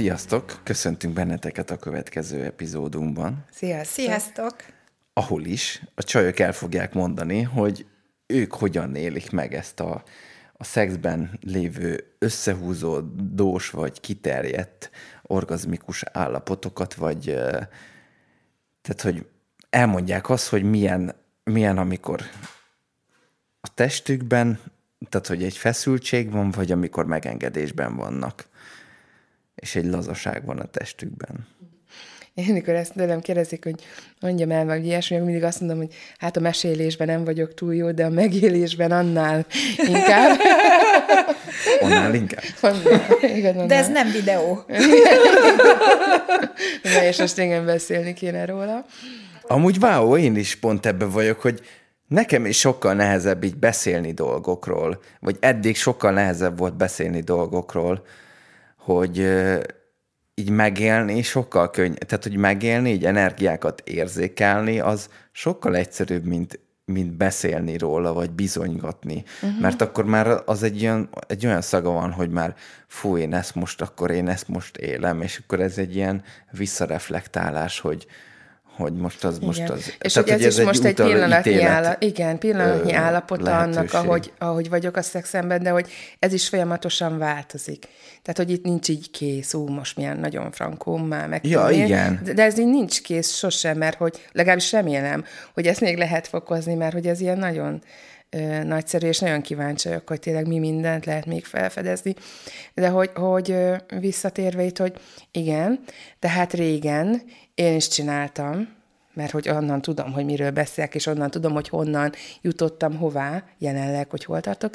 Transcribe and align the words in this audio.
Sziasztok! 0.00 0.60
Köszöntünk 0.62 1.14
benneteket 1.14 1.70
a 1.70 1.76
következő 1.76 2.44
epizódunkban, 2.44 3.44
Sziasztok! 3.50 4.04
Sziasztok! 4.04 4.54
ahol 5.12 5.44
is 5.44 5.82
a 5.94 6.02
csajok 6.02 6.38
el 6.38 6.52
fogják 6.52 6.94
mondani, 6.94 7.42
hogy 7.42 7.86
ők 8.26 8.54
hogyan 8.54 8.94
élik 8.94 9.30
meg 9.30 9.54
ezt 9.54 9.80
a, 9.80 10.02
a 10.52 10.64
szexben 10.64 11.38
lévő 11.40 12.14
összehúzódós 12.18 13.70
vagy 13.70 14.00
kiterjedt 14.00 14.90
orgazmikus 15.22 16.02
állapotokat, 16.12 16.94
vagy 16.94 17.24
tehát, 18.82 19.00
hogy 19.02 19.26
elmondják 19.70 20.28
azt, 20.28 20.48
hogy 20.48 20.62
milyen, 20.62 21.14
milyen 21.44 21.78
amikor 21.78 22.22
a 23.60 23.74
testükben, 23.74 24.60
tehát, 25.08 25.26
hogy 25.26 25.44
egy 25.44 25.56
feszültség 25.56 26.30
van, 26.30 26.50
vagy 26.50 26.72
amikor 26.72 27.06
megengedésben 27.06 27.96
vannak, 27.96 28.48
és 29.60 29.76
egy 29.76 29.84
lazaság 29.84 30.44
van 30.44 30.58
a 30.58 30.64
testükben. 30.64 31.46
Én, 32.34 32.52
mikor 32.52 32.74
ezt 32.74 32.92
tőlem 32.92 33.20
kérdezik, 33.20 33.64
hogy 33.64 33.84
mondjam 34.20 34.50
el, 34.50 34.64
vagy 34.64 34.86
ilyesmi, 34.86 35.16
akkor 35.16 35.28
mindig 35.28 35.44
azt 35.44 35.60
mondom, 35.60 35.78
hogy 35.78 35.94
hát 36.18 36.36
a 36.36 36.40
mesélésben 36.40 37.06
nem 37.06 37.24
vagyok 37.24 37.54
túl 37.54 37.74
jó, 37.74 37.90
de 37.90 38.04
a 38.04 38.08
megélésben 38.08 38.92
annál 38.92 39.46
inkább. 39.76 40.38
Annál 41.80 42.14
inkább. 42.14 42.42
Annál, 42.60 43.00
igaz, 43.36 43.52
annál. 43.52 43.66
De 43.66 43.74
ez 43.76 43.88
nem 43.88 44.10
videó. 44.10 44.64
Na, 46.82 47.04
és 47.04 47.18
most 47.18 47.38
igen 47.38 47.64
beszélni 47.64 48.12
kéne 48.12 48.44
róla. 48.44 48.84
Amúgy 49.42 49.76
wow, 49.80 50.16
én 50.16 50.36
is 50.36 50.56
pont 50.56 50.86
ebben 50.86 51.10
vagyok, 51.10 51.40
hogy 51.40 51.60
nekem 52.08 52.46
is 52.46 52.58
sokkal 52.58 52.94
nehezebb 52.94 53.44
így 53.44 53.56
beszélni 53.56 54.12
dolgokról, 54.12 55.02
vagy 55.20 55.36
eddig 55.40 55.76
sokkal 55.76 56.12
nehezebb 56.12 56.58
volt 56.58 56.76
beszélni 56.76 57.20
dolgokról, 57.20 58.04
hogy 58.80 59.18
így 60.34 60.50
megélni 60.50 61.22
sokkal 61.22 61.70
könny, 61.70 61.94
tehát 62.06 62.22
hogy 62.24 62.36
megélni, 62.36 62.90
így 62.90 63.04
energiákat 63.04 63.82
érzékelni, 63.84 64.80
az 64.80 65.08
sokkal 65.32 65.76
egyszerűbb, 65.76 66.24
mint, 66.24 66.60
mint 66.84 67.12
beszélni 67.12 67.78
róla, 67.78 68.12
vagy 68.12 68.30
bizonygatni. 68.30 69.24
Uh-huh. 69.42 69.60
Mert 69.60 69.80
akkor 69.80 70.04
már 70.04 70.42
az 70.44 70.62
egy 70.62 70.82
olyan, 70.82 71.08
egy 71.26 71.46
olyan 71.46 71.60
szaga 71.60 71.90
van, 71.90 72.12
hogy 72.12 72.30
már 72.30 72.54
fú, 72.86 73.16
én 73.16 73.34
ezt 73.34 73.54
most, 73.54 73.80
akkor 73.80 74.10
én 74.10 74.28
ezt 74.28 74.48
most 74.48 74.76
élem, 74.76 75.22
és 75.22 75.40
akkor 75.42 75.60
ez 75.60 75.78
egy 75.78 75.96
ilyen 75.96 76.22
visszareflektálás, 76.50 77.80
hogy, 77.80 78.06
hogy 78.76 78.92
most 78.92 79.24
az, 79.24 79.38
most 79.38 79.58
Igen. 79.58 79.70
az. 79.70 79.92
És 80.00 80.12
Tehát, 80.12 80.30
hogy 80.30 80.44
ez 80.44 80.58
is 80.58 80.64
most 80.64 80.84
egy 80.84 80.94
pillanatnyi, 80.94 81.52
ítélet, 81.52 82.02
igen, 82.02 82.38
pillanatnyi 82.38 82.92
ö, 82.92 82.96
állapota 82.96 83.58
annak, 83.58 83.94
ahogy, 83.94 84.32
ahogy 84.38 84.68
vagyok 84.68 84.96
a 84.96 85.02
szexemben, 85.02 85.62
de 85.62 85.70
hogy 85.70 85.90
ez 86.18 86.32
is 86.32 86.48
folyamatosan 86.48 87.18
változik. 87.18 87.86
Tehát, 88.22 88.36
hogy 88.36 88.50
itt 88.50 88.64
nincs 88.64 88.88
így 88.88 89.10
kész, 89.10 89.54
ú, 89.54 89.68
most 89.68 89.96
milyen 89.96 90.16
nagyon 90.16 90.50
frankó, 90.50 90.96
már 90.96 91.28
meg 91.28 91.46
Ja, 91.46 91.70
igen. 91.70 92.20
De, 92.24 92.32
de 92.32 92.42
ez 92.42 92.58
így 92.58 92.66
nincs 92.66 93.00
kész 93.02 93.36
sosem, 93.36 93.78
mert 93.78 93.96
hogy 93.96 94.28
legalábbis 94.32 94.72
remélem, 94.72 95.24
hogy 95.54 95.66
ezt 95.66 95.80
még 95.80 95.96
lehet 95.96 96.26
fokozni, 96.26 96.74
mert 96.74 96.92
hogy 96.92 97.06
ez 97.06 97.20
ilyen 97.20 97.38
nagyon 97.38 97.82
nagyszerű, 98.64 99.06
és 99.06 99.18
nagyon 99.18 99.40
kíváncsi 99.40 99.88
hogy 100.06 100.20
tényleg 100.20 100.46
mi 100.46 100.58
mindent 100.58 101.06
lehet 101.06 101.26
még 101.26 101.44
felfedezni. 101.44 102.14
De 102.74 102.88
hogy, 102.88 103.10
hogy 103.14 103.56
visszatérve 104.00 104.62
itt, 104.62 104.78
hogy 104.78 105.00
igen, 105.30 105.80
tehát 106.18 106.52
régen 106.52 107.22
én 107.54 107.74
is 107.74 107.88
csináltam, 107.88 108.78
mert 109.14 109.30
hogy 109.30 109.48
onnan 109.48 109.82
tudom, 109.82 110.12
hogy 110.12 110.24
miről 110.24 110.50
beszélek, 110.50 110.94
és 110.94 111.06
onnan 111.06 111.30
tudom, 111.30 111.52
hogy 111.52 111.68
honnan 111.68 112.12
jutottam 112.40 112.96
hová, 112.96 113.44
jelenleg, 113.58 114.10
hogy 114.10 114.24
hol 114.24 114.40
tartok, 114.40 114.74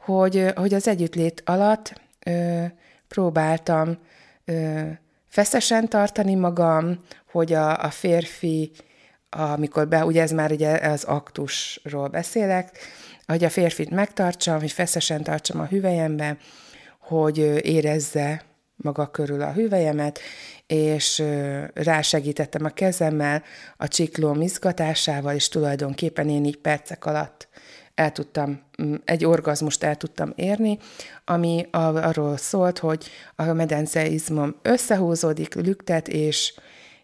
hogy, 0.00 0.52
hogy 0.54 0.74
az 0.74 0.88
együttlét 0.88 1.42
alatt 1.44 2.00
ö, 2.26 2.64
próbáltam 3.08 3.98
ö, 4.44 4.80
feszesen 5.28 5.88
tartani 5.88 6.34
magam, 6.34 6.98
hogy 7.30 7.52
a, 7.52 7.82
a 7.82 7.90
férfi, 7.90 8.70
amikor 9.36 9.88
be, 9.88 10.04
ugye 10.04 10.22
ez 10.22 10.30
már 10.30 10.52
ugye 10.52 10.70
az 10.70 11.04
aktusról 11.04 12.08
beszélek, 12.08 12.78
hogy 13.26 13.44
a 13.44 13.50
férfit 13.50 13.90
megtartsam, 13.90 14.60
hogy 14.60 14.72
feszesen 14.72 15.22
tartsam 15.22 15.60
a 15.60 15.66
hüvelyembe, 15.66 16.36
hogy 17.00 17.38
érezze 17.66 18.44
maga 18.76 19.06
körül 19.06 19.42
a 19.42 19.52
hüvelyemet, 19.52 20.20
és 20.66 21.22
rásegítettem 21.74 22.64
a 22.64 22.68
kezemmel 22.68 23.42
a 23.76 23.88
csiklóm 23.88 24.40
izgatásával, 24.40 25.34
és 25.34 25.48
tulajdonképpen 25.48 26.28
én 26.28 26.44
így 26.44 26.58
percek 26.58 27.04
alatt 27.04 27.48
el 27.94 28.12
tudtam, 28.12 28.60
egy 29.04 29.24
orgazmust 29.24 29.82
el 29.82 29.96
tudtam 29.96 30.32
érni, 30.34 30.78
ami 31.24 31.66
arról 31.70 32.36
szólt, 32.36 32.78
hogy 32.78 33.04
a 33.36 33.44
medenceizmom 33.44 34.56
összehúzódik, 34.62 35.54
lüktet, 35.54 36.08
és, 36.08 36.54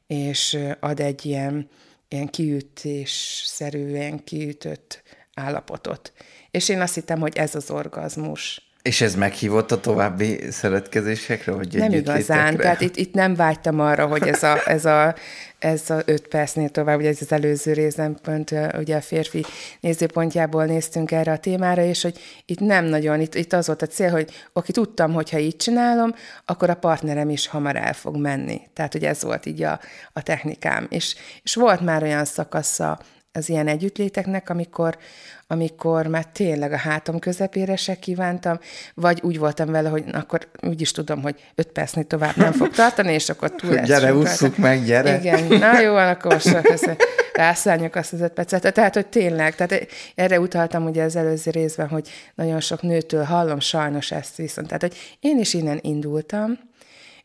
és 0.07 0.59
ad 0.81 1.01
egy 1.01 1.27
ilyen, 1.27 1.69
ilyen 2.13 2.31
kiütésszerűen 2.31 4.25
kiütött 4.25 5.03
állapotot. 5.35 6.13
És 6.51 6.69
én 6.69 6.81
azt 6.81 6.95
hittem, 6.95 7.21
hogy 7.21 7.37
ez 7.37 7.55
az 7.55 7.71
orgazmus. 7.71 8.72
És 8.83 9.01
ez 9.01 9.15
meghívott 9.15 9.73
a 9.73 9.81
további 9.81 10.51
szeretkezésekre, 10.51 11.53
vagy 11.53 11.75
Nem 11.75 11.93
igazán, 11.93 12.15
együttlétekre? 12.15 12.63
tehát 12.63 12.81
itt, 12.81 12.97
itt 12.97 13.15
nem 13.15 13.35
vágytam 13.35 13.81
arra, 13.81 14.07
hogy 14.07 14.29
ez 14.29 14.43
a, 14.43 14.59
ez 14.65 14.85
a, 14.85 15.15
ez 15.59 15.91
a 15.91 16.03
öt 16.05 16.29
percnél 16.29 16.69
tovább, 16.69 16.99
ugye 16.99 17.09
ez 17.09 17.19
az 17.21 17.33
előző 17.33 17.73
részben 17.73 18.19
pont 18.23 18.55
ugye 18.79 18.97
a 18.97 19.01
férfi 19.01 19.45
nézőpontjából 19.81 20.65
néztünk 20.65 21.11
erre 21.11 21.33
a 21.33 21.39
témára, 21.39 21.83
és 21.83 22.03
hogy 22.03 22.19
itt 22.47 22.61
nem 22.61 22.85
nagyon, 22.85 23.21
itt, 23.21 23.35
itt 23.35 23.53
az 23.53 23.67
volt 23.67 23.83
a 23.83 23.87
cél, 23.87 24.11
hogy 24.11 24.31
oké, 24.53 24.73
tudtam, 24.73 25.13
hogy 25.13 25.31
ha 25.31 25.39
így 25.39 25.57
csinálom, 25.57 26.15
akkor 26.45 26.71
a 26.71 26.75
partnerem 26.75 27.31
is 27.31 27.47
hamar 27.47 27.77
el 27.77 27.93
fog 27.93 28.17
menni. 28.17 28.61
Tehát, 28.75 28.93
hogy 28.93 29.05
ez 29.05 29.23
volt 29.23 29.47
így 29.47 29.63
a, 29.63 29.81
a 30.13 30.23
technikám. 30.23 30.87
És, 30.91 31.17
és 31.43 31.55
volt 31.55 31.81
már 31.81 32.03
olyan 32.03 32.25
szakasza 32.25 33.01
az 33.33 33.49
ilyen 33.49 33.69
együttléteknek, 33.69 34.51
amikor, 34.51 34.99
amikor 35.47 36.07
már 36.07 36.27
tényleg 36.27 36.73
a 36.73 36.77
hátam 36.77 37.19
közepére 37.19 37.77
se 37.77 37.95
kívántam, 37.95 38.59
vagy 38.95 39.21
úgy 39.23 39.39
voltam 39.39 39.71
vele, 39.71 39.89
hogy 39.89 40.05
akkor 40.13 40.49
úgy 40.61 40.81
is 40.81 40.91
tudom, 40.91 41.23
hogy 41.23 41.41
öt 41.55 41.69
percnél 41.69 42.05
tovább 42.05 42.37
nem 42.37 42.53
fog 42.53 42.71
tartani, 42.71 43.13
és 43.13 43.29
akkor 43.29 43.51
túl 43.51 43.71
Hogy 43.71 43.83
gyere, 43.83 44.15
ússzuk 44.15 44.57
meg, 44.57 44.85
gyere. 44.85 45.19
Igen, 45.19 45.59
na 45.59 45.81
jó, 45.81 45.95
akkor 45.95 46.33
most 46.33 46.57
rászálljuk 47.33 47.95
azt 47.95 48.13
az 48.13 48.21
öt 48.21 48.33
percet. 48.33 48.73
Tehát, 48.75 48.95
hogy 48.95 49.07
tényleg, 49.07 49.55
tehát 49.55 49.87
erre 50.15 50.41
utaltam 50.41 50.87
ugye 50.87 51.03
az 51.03 51.17
előző 51.17 51.51
részben, 51.51 51.89
hogy 51.89 52.09
nagyon 52.35 52.61
sok 52.61 52.83
nőtől 52.83 53.25
hallom 53.25 53.61
sajnos 53.61 54.11
ezt 54.11 54.37
viszont. 54.37 54.67
Tehát, 54.67 54.83
hogy 54.83 54.97
én 55.21 55.39
is 55.39 55.55
innen 55.55 55.79
indultam, 55.83 56.59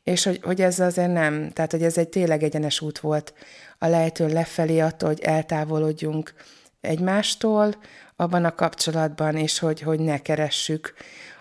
és 0.07 0.23
hogy, 0.23 0.39
hogy 0.43 0.61
ez 0.61 0.79
azért 0.79 1.13
nem, 1.13 1.49
tehát 1.53 1.71
hogy 1.71 1.83
ez 1.83 1.97
egy 1.97 2.09
tényleg 2.09 2.43
egyenes 2.43 2.81
út 2.81 2.99
volt 2.99 3.33
a 3.77 3.87
lejtőn 3.87 4.29
lefelé 4.29 4.79
attól, 4.79 5.09
hogy 5.09 5.21
eltávolodjunk 5.21 6.33
egymástól 6.81 7.75
abban 8.15 8.45
a 8.45 8.55
kapcsolatban, 8.55 9.35
és 9.35 9.59
hogy, 9.59 9.81
hogy 9.81 9.99
ne 9.99 10.17
keressük 10.17 10.93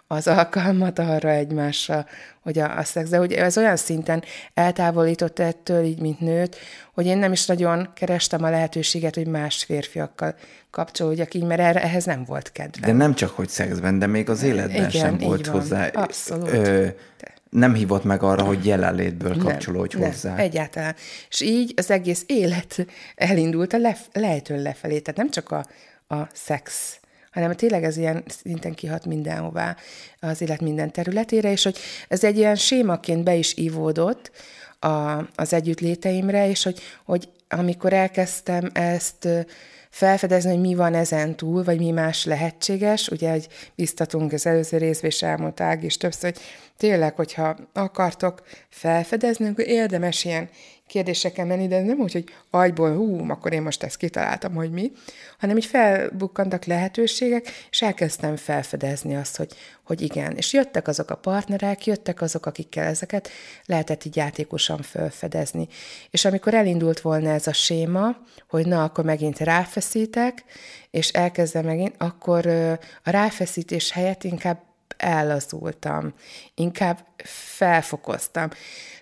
az 0.07 0.27
alkalmat 0.27 0.99
arra 0.99 1.31
egymásra, 1.31 2.07
hogy 2.43 2.59
a, 2.59 2.79
a 2.79 2.85
szex, 2.85 3.09
de 3.09 3.17
hogy 3.17 3.33
ez 3.33 3.59
olyan 3.59 3.77
szinten 3.77 4.23
eltávolított 4.55 5.39
ettől, 5.39 5.85
így 5.85 6.01
mint 6.01 6.21
nőt, 6.21 6.57
hogy 6.95 7.07
én 7.07 7.19
nem 7.19 7.33
is 7.33 7.47
nagyon 7.47 7.91
kerestem 7.95 8.43
a 8.43 8.51
lehetőséget, 8.51 9.15
hogy 9.15 9.27
más 9.27 9.65
férfiakkal 9.65 10.35
kapcsolódjak 10.71 11.35
így, 11.35 11.45
mert 11.45 11.61
erre, 11.61 11.83
ehhez 11.83 12.05
nem 12.05 12.25
volt 12.25 12.53
kedvem. 12.53 12.91
De 12.91 12.97
nem 12.97 13.15
csak, 13.15 13.31
hogy 13.31 13.49
szexben, 13.49 13.99
de 13.99 14.07
még 14.07 14.31
az 14.31 14.43
életben 14.43 14.77
Igen, 14.77 14.91
sem 14.91 15.19
volt 15.19 15.47
van. 15.47 15.61
hozzá. 15.61 15.87
Abszolút. 15.87 16.53
Ö, 16.53 16.87
nem 17.57 17.75
hívott 17.75 18.05
meg 18.05 18.23
arra, 18.23 18.45
hogy 18.45 18.67
jelenlétből 18.67 19.37
kapcsolódj 19.37 19.97
nem, 19.99 20.11
hozzá. 20.11 20.31
Nem, 20.31 20.39
egyáltalán. 20.39 20.95
És 21.29 21.41
így 21.41 21.73
az 21.77 21.91
egész 21.91 22.25
élet 22.27 22.87
elindult 23.15 23.73
a 23.73 23.79
lef- 23.79 24.09
lejtőn 24.13 24.63
lefelé. 24.63 24.99
Tehát 24.99 25.21
nem 25.21 25.31
csak 25.31 25.51
a, 25.51 25.67
a 26.15 26.29
szex, 26.33 26.99
hanem 27.31 27.53
tényleg 27.53 27.85
ez 27.85 27.97
ilyen 27.97 28.25
szinten 28.27 28.75
kihat 28.75 29.07
mindenhová 29.07 29.77
az 30.21 30.41
élet 30.41 30.61
minden 30.61 30.93
területére, 30.93 31.51
és 31.51 31.63
hogy 31.63 31.79
ez 32.09 32.25
egy 32.25 32.37
ilyen 32.37 32.57
sémaként 32.57 33.25
be 33.25 33.35
is 33.35 33.57
ívódott 33.57 34.31
a, 34.79 35.19
az 35.35 35.53
együttléteimre, 35.53 36.49
és 36.49 36.63
hogy, 36.63 36.81
hogy 37.05 37.29
amikor 37.49 37.93
elkezdtem 37.93 38.71
ezt 38.73 39.29
felfedezni, 39.91 40.51
hogy 40.51 40.61
mi 40.61 40.75
van 40.75 40.95
ezen 40.95 41.37
túl, 41.37 41.65
vagy 41.65 41.79
mi 41.79 41.91
más 41.91 42.25
lehetséges. 42.25 43.09
Ugye, 43.09 43.31
hogy 43.31 43.49
biztatunk 43.75 44.33
az 44.33 44.47
előző 44.47 44.77
részben, 44.77 45.11
és 45.11 45.23
elmondta 45.23 45.65
Ági 45.65 45.87
is 45.87 45.97
többször, 45.97 46.33
hogy 46.33 46.43
tényleg, 46.77 47.15
hogyha 47.15 47.57
akartok 47.73 48.43
felfedezni, 48.69 49.49
akkor 49.49 49.67
érdemes 49.67 50.25
ilyen 50.25 50.49
kérdéseken 50.87 51.47
menni, 51.47 51.67
de 51.67 51.83
nem 51.83 51.99
úgy, 51.99 52.13
hogy 52.13 52.25
agyból, 52.51 52.95
hú, 52.95 53.31
akkor 53.31 53.53
én 53.53 53.63
most 53.63 53.83
ezt 53.83 53.97
kitaláltam, 53.97 54.55
hogy 54.55 54.71
mi, 54.71 54.93
hanem 55.39 55.57
így 55.57 55.65
felbukkantak 55.65 56.65
lehetőségek, 56.65 57.49
és 57.71 57.83
elkezdtem 57.83 58.37
felfedezni 58.37 59.17
azt, 59.17 59.37
hogy, 59.37 59.53
hogy 59.83 60.01
igen. 60.01 60.37
És 60.37 60.53
jöttek 60.53 60.89
azok 60.89 61.11
a 61.11 61.17
partnerek, 61.17 61.87
jöttek 61.87 62.21
azok, 62.21 62.47
akikkel 62.47 62.85
ezeket 62.85 63.29
lehetett 63.65 64.05
így 64.05 64.17
játékosan 64.17 64.83
felfedezni. 64.83 65.69
És 66.11 66.25
amikor 66.25 66.55
elindult 66.55 67.01
volna 67.01 67.31
ez 67.31 67.47
a 67.47 67.53
séma, 67.53 68.17
hogy 68.49 68.67
na, 68.67 68.85
akkor 68.85 69.05
megint 69.05 69.39
ráfeszítek, 69.39 70.45
és 70.91 71.09
elkezdem 71.09 71.65
megint, 71.65 71.95
akkor 71.99 72.47
a 73.05 73.11
ráfeszítés 73.11 73.91
helyett 73.91 74.25
inkább 74.25 74.65
ellazultam, 74.97 76.15
inkább 76.55 76.99
felfokoztam. 77.25 78.51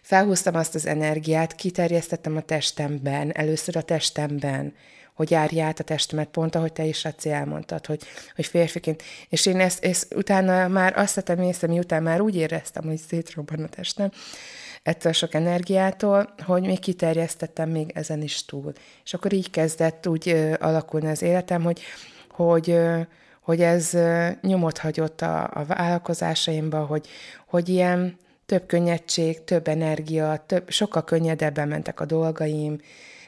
Felhúztam 0.02 0.54
azt 0.54 0.74
az 0.74 0.86
energiát, 0.86 1.54
kiterjesztettem 1.54 2.36
a 2.36 2.40
testemben, 2.40 3.36
először 3.36 3.76
a 3.76 3.82
testemben, 3.82 4.74
hogy 5.14 5.30
járj 5.30 5.60
át 5.60 5.80
a 5.80 5.84
testemet, 5.84 6.28
pont 6.28 6.54
ahogy 6.54 6.72
te 6.72 6.84
is, 6.84 7.04
Raci, 7.04 7.30
elmondtad, 7.30 7.86
hogy, 7.86 8.02
hogy 8.34 8.46
férfiként. 8.46 9.02
És 9.28 9.46
én 9.46 9.60
ezt, 9.60 9.84
ezt 9.84 10.14
utána 10.14 10.68
már 10.68 10.98
azt 10.98 11.14
tettem 11.14 11.40
észre, 11.40 11.66
miután 11.66 12.02
már 12.02 12.20
úgy 12.20 12.36
éreztem, 12.36 12.84
hogy 12.84 13.00
szétrobban 13.08 13.62
a 13.62 13.68
testem, 13.68 14.10
ettől 14.82 15.12
a 15.12 15.14
sok 15.14 15.34
energiától, 15.34 16.34
hogy 16.44 16.62
még 16.62 16.78
kiterjesztettem 16.78 17.70
még 17.70 17.90
ezen 17.94 18.22
is 18.22 18.44
túl. 18.44 18.72
És 19.04 19.14
akkor 19.14 19.32
így 19.32 19.50
kezdett 19.50 20.06
úgy 20.06 20.28
ö, 20.28 20.54
alakulni 20.60 21.08
az 21.08 21.22
életem, 21.22 21.62
hogy, 21.62 21.80
hogy 22.30 22.70
ö, 22.70 23.00
hogy 23.44 23.60
ez 23.60 23.90
nyomot 24.40 24.78
hagyott 24.78 25.20
a, 25.20 25.50
a 25.54 25.64
vállalkozásaimba, 25.64 26.84
hogy, 26.84 27.06
hogy 27.46 27.68
ilyen 27.68 28.18
több 28.46 28.66
könnyedség, 28.66 29.44
több 29.44 29.68
energia, 29.68 30.44
több, 30.46 30.70
sokkal 30.70 31.04
könnyedebben 31.04 31.68
mentek 31.68 32.00
a 32.00 32.04
dolgaim, 32.04 32.80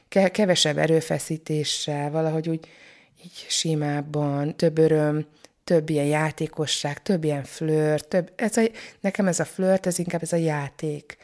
ke, 0.09 0.29
kevesebb 0.29 0.79
erőfeszítéssel, 0.79 2.11
valahogy 2.11 2.49
úgy 2.49 2.69
így 3.25 3.47
simábban, 3.49 4.57
több 4.57 4.79
öröm, 4.79 5.27
több 5.65 5.89
ilyen 5.89 6.07
játékosság, 6.07 7.03
több 7.03 7.25
ilyen 7.25 7.45
flört, 7.45 8.09
több, 8.09 8.33
ez 8.37 8.57
a, 8.57 8.63
nekem 9.01 9.27
ez 9.27 9.41
a 9.41 9.45
flört, 9.45 9.87
ez 9.87 9.99
inkább 9.99 10.23
ez 10.23 10.33
a 10.33 10.37
játék 10.37 11.17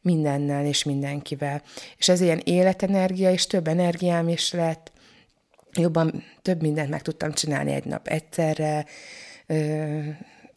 mindennel 0.00 0.64
és 0.64 0.84
mindenkivel. 0.84 1.62
És 1.96 2.08
ez 2.08 2.20
ilyen 2.20 2.40
életenergia, 2.44 3.30
és 3.30 3.46
több 3.46 3.68
energiám 3.68 4.28
is 4.28 4.52
lett, 4.52 4.92
jobban, 5.82 6.24
több 6.42 6.62
mindent 6.62 6.90
meg 6.90 7.02
tudtam 7.02 7.32
csinálni 7.32 7.72
egy 7.72 7.84
nap 7.84 8.08
egyszerre, 8.08 8.84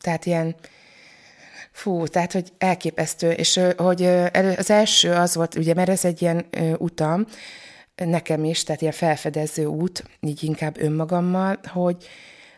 tehát 0.01 0.25
ilyen, 0.25 0.55
fú, 1.71 2.07
tehát, 2.07 2.31
hogy 2.31 2.51
elképesztő, 2.57 3.31
és 3.31 3.59
hogy 3.77 4.03
az 4.57 4.69
első 4.69 5.11
az 5.11 5.35
volt, 5.35 5.55
ugye, 5.55 5.73
mert 5.73 5.89
ez 5.89 6.05
egy 6.05 6.21
ilyen 6.21 6.45
utam, 6.77 7.25
nekem 7.95 8.43
is, 8.43 8.63
tehát 8.63 8.81
ilyen 8.81 8.93
felfedező 8.93 9.65
út, 9.65 10.03
így 10.19 10.43
inkább 10.43 10.81
önmagammal, 10.81 11.59
hogy 11.63 12.07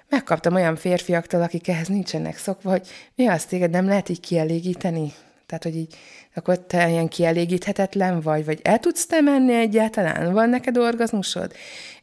megkaptam 0.09 0.55
olyan 0.55 0.75
férfiaktól, 0.75 1.41
akik 1.41 1.67
ehhez 1.67 1.87
nincsenek 1.87 2.37
szokva, 2.37 2.69
hogy 2.69 2.87
mi 3.15 3.27
azt 3.27 3.47
téged 3.47 3.69
nem 3.69 3.85
lehet 3.85 4.09
így 4.09 4.19
kielégíteni? 4.19 5.13
Tehát, 5.45 5.63
hogy 5.63 5.75
így, 5.75 5.95
akkor 6.35 6.59
te 6.59 6.89
ilyen 6.89 7.07
kielégíthetetlen 7.07 8.21
vagy, 8.21 8.45
vagy 8.45 8.59
el 8.63 8.79
tudsz 8.79 9.05
te 9.05 9.21
menni 9.21 9.53
egyáltalán? 9.53 10.33
Van 10.33 10.49
neked 10.49 10.77
orgazmusod? 10.77 11.53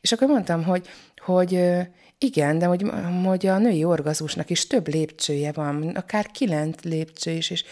És 0.00 0.12
akkor 0.12 0.28
mondtam, 0.28 0.64
hogy, 0.64 0.88
hogy 1.16 1.60
igen, 2.18 2.58
de 2.58 2.66
hogy, 2.66 2.90
hogy 3.24 3.46
a 3.46 3.58
női 3.58 3.84
orgazmusnak 3.84 4.50
is 4.50 4.66
több 4.66 4.88
lépcsője 4.88 5.52
van, 5.52 5.88
akár 5.88 6.26
kilenc 6.26 6.82
lépcső 6.82 7.30
is, 7.30 7.50
és, 7.50 7.64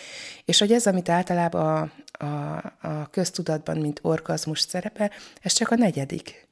és 0.44 0.58
hogy 0.58 0.72
ez, 0.72 0.86
amit 0.86 1.08
általában 1.08 1.92
a, 2.12 2.24
a, 2.24 2.56
a 2.80 3.08
köztudatban, 3.10 3.76
mint 3.76 3.98
orgazmus 4.02 4.60
szerepe, 4.60 5.10
ez 5.40 5.52
csak 5.52 5.70
a 5.70 5.74
negyedik. 5.74 6.48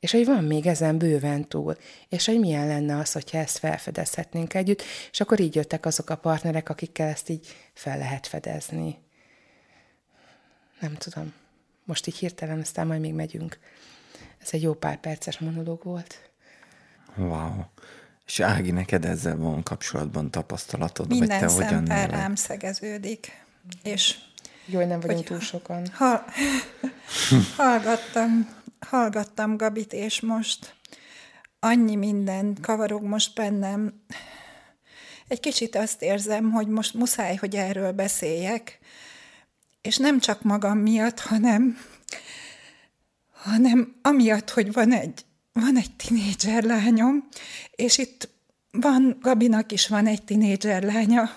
És 0.00 0.12
hogy 0.12 0.24
van 0.24 0.44
még 0.44 0.66
ezen 0.66 0.98
bőven 0.98 1.48
túl, 1.48 1.76
és 2.08 2.26
hogy 2.26 2.38
milyen 2.38 2.66
lenne 2.66 2.98
az, 2.98 3.12
hogyha 3.12 3.38
ezt 3.38 3.58
felfedezhetnénk 3.58 4.54
együtt, 4.54 4.82
és 5.10 5.20
akkor 5.20 5.40
így 5.40 5.54
jöttek 5.54 5.86
azok 5.86 6.10
a 6.10 6.16
partnerek, 6.16 6.68
akikkel 6.68 7.08
ezt 7.08 7.28
így 7.28 7.46
fel 7.74 7.98
lehet 7.98 8.26
fedezni. 8.26 8.98
Nem 10.80 10.94
tudom. 10.94 11.32
Most 11.84 12.06
így 12.06 12.16
hirtelen, 12.16 12.60
aztán 12.60 12.86
majd 12.86 13.00
még 13.00 13.14
megyünk. 13.14 13.58
Ez 14.42 14.48
egy 14.50 14.62
jó 14.62 14.74
pár 14.74 15.00
perces 15.00 15.38
monológ 15.38 15.82
volt. 15.82 16.30
Wow. 17.16 17.64
És 18.26 18.40
Ági, 18.40 18.70
neked 18.70 19.04
ezzel 19.04 19.36
van 19.36 19.62
kapcsolatban 19.62 20.30
tapasztalatod? 20.30 21.08
Minden 21.08 21.28
vagy 21.28 21.38
te 21.38 21.54
hogyan 21.54 21.84
rám 22.06 22.34
szegeződik. 22.34 23.44
És 23.82 24.18
jó, 24.66 24.78
hogy 24.78 24.88
nem 24.88 25.00
vagyunk 25.00 25.24
túl 25.24 25.40
sokan. 25.40 25.86
Ha, 25.92 26.24
hallgattam, 27.56 28.48
hallgattam 28.80 29.56
Gabit, 29.56 29.92
és 29.92 30.20
most 30.20 30.74
annyi 31.60 31.96
minden 31.96 32.56
kavarog 32.62 33.02
most 33.02 33.34
bennem. 33.34 34.02
Egy 35.28 35.40
kicsit 35.40 35.76
azt 35.76 36.02
érzem, 36.02 36.50
hogy 36.50 36.68
most 36.68 36.94
muszáj, 36.94 37.36
hogy 37.36 37.54
erről 37.54 37.92
beszéljek, 37.92 38.78
és 39.86 39.96
nem 39.96 40.18
csak 40.20 40.42
magam 40.42 40.78
miatt, 40.78 41.20
hanem, 41.20 41.78
hanem 43.32 43.96
amiatt, 44.02 44.50
hogy 44.50 44.72
van 44.72 44.92
egy, 44.92 45.24
van 45.52 45.76
egy 45.76 45.96
tinédzser 45.96 46.62
lányom, 46.62 47.28
és 47.70 47.98
itt 47.98 48.28
van, 48.70 49.18
Gabinak 49.20 49.72
is 49.72 49.88
van 49.88 50.06
egy 50.06 50.22
tinédzser 50.24 50.82
lánya, 50.82 51.30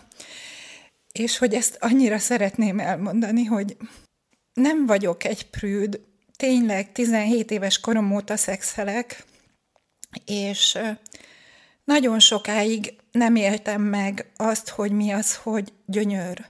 és 1.11 1.37
hogy 1.37 1.53
ezt 1.53 1.77
annyira 1.79 2.17
szeretném 2.17 2.79
elmondani, 2.79 3.43
hogy 3.43 3.77
nem 4.53 4.85
vagyok 4.85 5.23
egy 5.23 5.49
prűd, 5.49 5.99
tényleg 6.35 6.91
17 6.91 7.51
éves 7.51 7.79
korom 7.79 8.15
óta 8.15 8.37
szexelek, 8.37 9.25
és 10.25 10.77
nagyon 11.83 12.19
sokáig 12.19 12.93
nem 13.11 13.35
éltem 13.35 13.81
meg 13.81 14.31
azt, 14.35 14.69
hogy 14.69 14.91
mi 14.91 15.11
az, 15.11 15.35
hogy 15.35 15.73
gyönyör. 15.85 16.45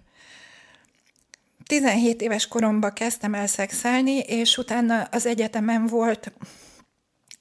17 1.69 2.21
éves 2.21 2.47
koromban 2.47 2.93
kezdtem 2.93 3.33
el 3.33 3.47
szexelni, 3.47 4.17
és 4.17 4.57
utána 4.57 5.01
az 5.01 5.25
egyetemen 5.25 5.87
volt 5.87 6.31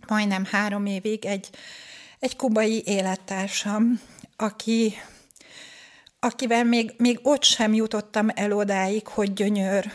majdnem 0.09 0.45
három 0.45 0.87
évig 0.87 1.25
egy, 1.25 1.51
egy 2.19 2.37
kubai 2.37 2.83
élettársam, 2.87 4.01
aki, 4.37 4.95
akivel 6.21 6.65
még, 6.65 6.95
még 6.97 7.19
ott 7.23 7.43
sem 7.43 7.75
jutottam 7.75 8.29
el 8.35 8.53
odáig, 8.53 9.07
hogy 9.07 9.33
gyönyör, 9.33 9.93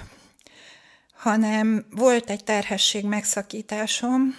hanem 1.14 1.86
volt 1.90 2.30
egy 2.30 2.44
terhesség 2.44 3.06
megszakításom, 3.06 4.36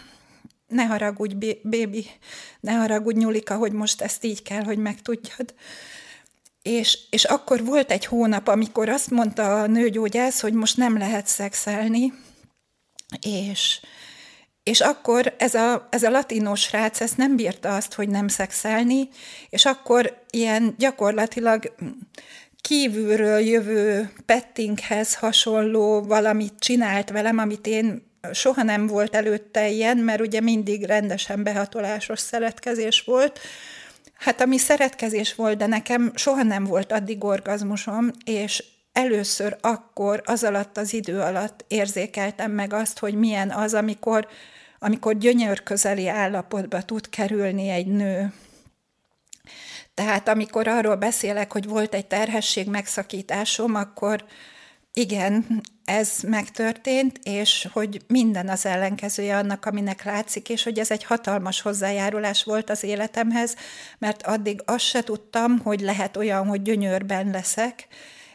ne 0.67 0.85
haragudj, 0.85 1.59
bébi, 1.63 2.07
ne 2.61 2.73
haragudj, 2.73 3.19
Nyulika, 3.19 3.57
hogy 3.57 3.73
most 3.73 4.01
ezt 4.01 4.25
így 4.25 4.43
kell, 4.43 4.63
hogy 4.63 4.79
megtudjad. 4.79 5.55
És, 6.69 6.99
és 7.11 7.25
akkor 7.25 7.65
volt 7.65 7.91
egy 7.91 8.05
hónap, 8.05 8.49
amikor 8.49 8.89
azt 8.89 9.11
mondta 9.11 9.61
a 9.61 9.67
nőgyógyász, 9.67 10.41
hogy 10.41 10.53
most 10.53 10.77
nem 10.77 10.99
lehet 10.99 11.27
szexelni, 11.27 12.13
és, 13.21 13.81
és 14.63 14.81
akkor 14.81 15.35
ez 15.39 15.55
a, 15.55 15.89
ez 15.91 16.03
a 16.03 16.11
latinos 16.11 16.61
srác 16.61 17.01
ezt 17.01 17.17
nem 17.17 17.37
bírta 17.37 17.75
azt, 17.75 17.95
hogy 17.95 18.09
nem 18.09 18.29
szexelni, 18.29 19.09
és 19.49 19.65
akkor 19.65 20.25
ilyen 20.31 20.75
gyakorlatilag 20.79 21.75
kívülről 22.61 23.39
jövő 23.39 24.13
pettinghez 24.27 25.15
hasonló 25.15 26.03
valamit 26.03 26.59
csinált 26.59 27.11
velem, 27.11 27.39
amit 27.39 27.67
én 27.67 28.13
soha 28.33 28.63
nem 28.63 28.87
volt 28.87 29.15
előtte 29.15 29.69
ilyen, 29.69 29.97
mert 29.97 30.21
ugye 30.21 30.41
mindig 30.41 30.85
rendesen 30.85 31.43
behatolásos 31.43 32.19
szeretkezés 32.19 33.03
volt. 33.07 33.41
Hát 34.15 34.41
ami 34.41 34.59
szeretkezés 34.59 35.35
volt, 35.35 35.57
de 35.57 35.67
nekem 35.67 36.13
soha 36.15 36.43
nem 36.43 36.65
volt 36.65 36.93
addig 36.93 37.25
orgazmusom, 37.25 38.11
és 38.25 38.65
először 38.93 39.57
akkor, 39.61 40.23
az 40.25 40.45
alatt 40.45 40.77
az 40.77 40.93
idő 40.93 41.21
alatt 41.21 41.65
érzékeltem 41.69 42.51
meg 42.51 42.73
azt, 42.73 42.99
hogy 42.99 43.15
milyen 43.15 43.51
az, 43.51 43.75
amikor, 43.75 44.29
amikor 44.79 45.19
gyönyörközeli 45.19 46.09
állapotba 46.09 46.83
tud 46.83 47.09
kerülni 47.09 47.69
egy 47.69 47.87
nő. 47.87 48.33
Tehát 49.95 50.29
amikor 50.29 50.69
arról 50.69 50.97
beszélek, 50.97 51.53
hogy 51.53 51.69
volt 51.69 51.95
egy 51.95 52.07
terhesség 52.07 52.69
megszakításom, 52.69 53.75
akkor 53.75 54.25
igen, 54.97 55.63
ez 55.85 56.19
megtörtént, 56.27 57.19
és 57.23 57.69
hogy 57.73 58.01
minden 58.07 58.49
az 58.49 58.67
ellenkezője 58.67 59.37
annak, 59.37 59.67
aminek 59.67 60.05
látszik, 60.05 60.49
és 60.49 60.63
hogy 60.63 60.79
ez 60.79 60.91
egy 60.91 61.05
hatalmas 61.05 61.61
hozzájárulás 61.61 62.45
volt 62.45 62.71
az 62.71 62.83
életemhez, 62.83 63.57
mert 63.99 64.27
addig 64.27 64.63
azt 64.65 64.85
se 64.85 65.03
tudtam, 65.03 65.59
hogy 65.59 65.81
lehet 65.81 66.17
olyan, 66.17 66.47
hogy 66.47 66.63
gyönyörben 66.63 67.31
leszek, 67.31 67.87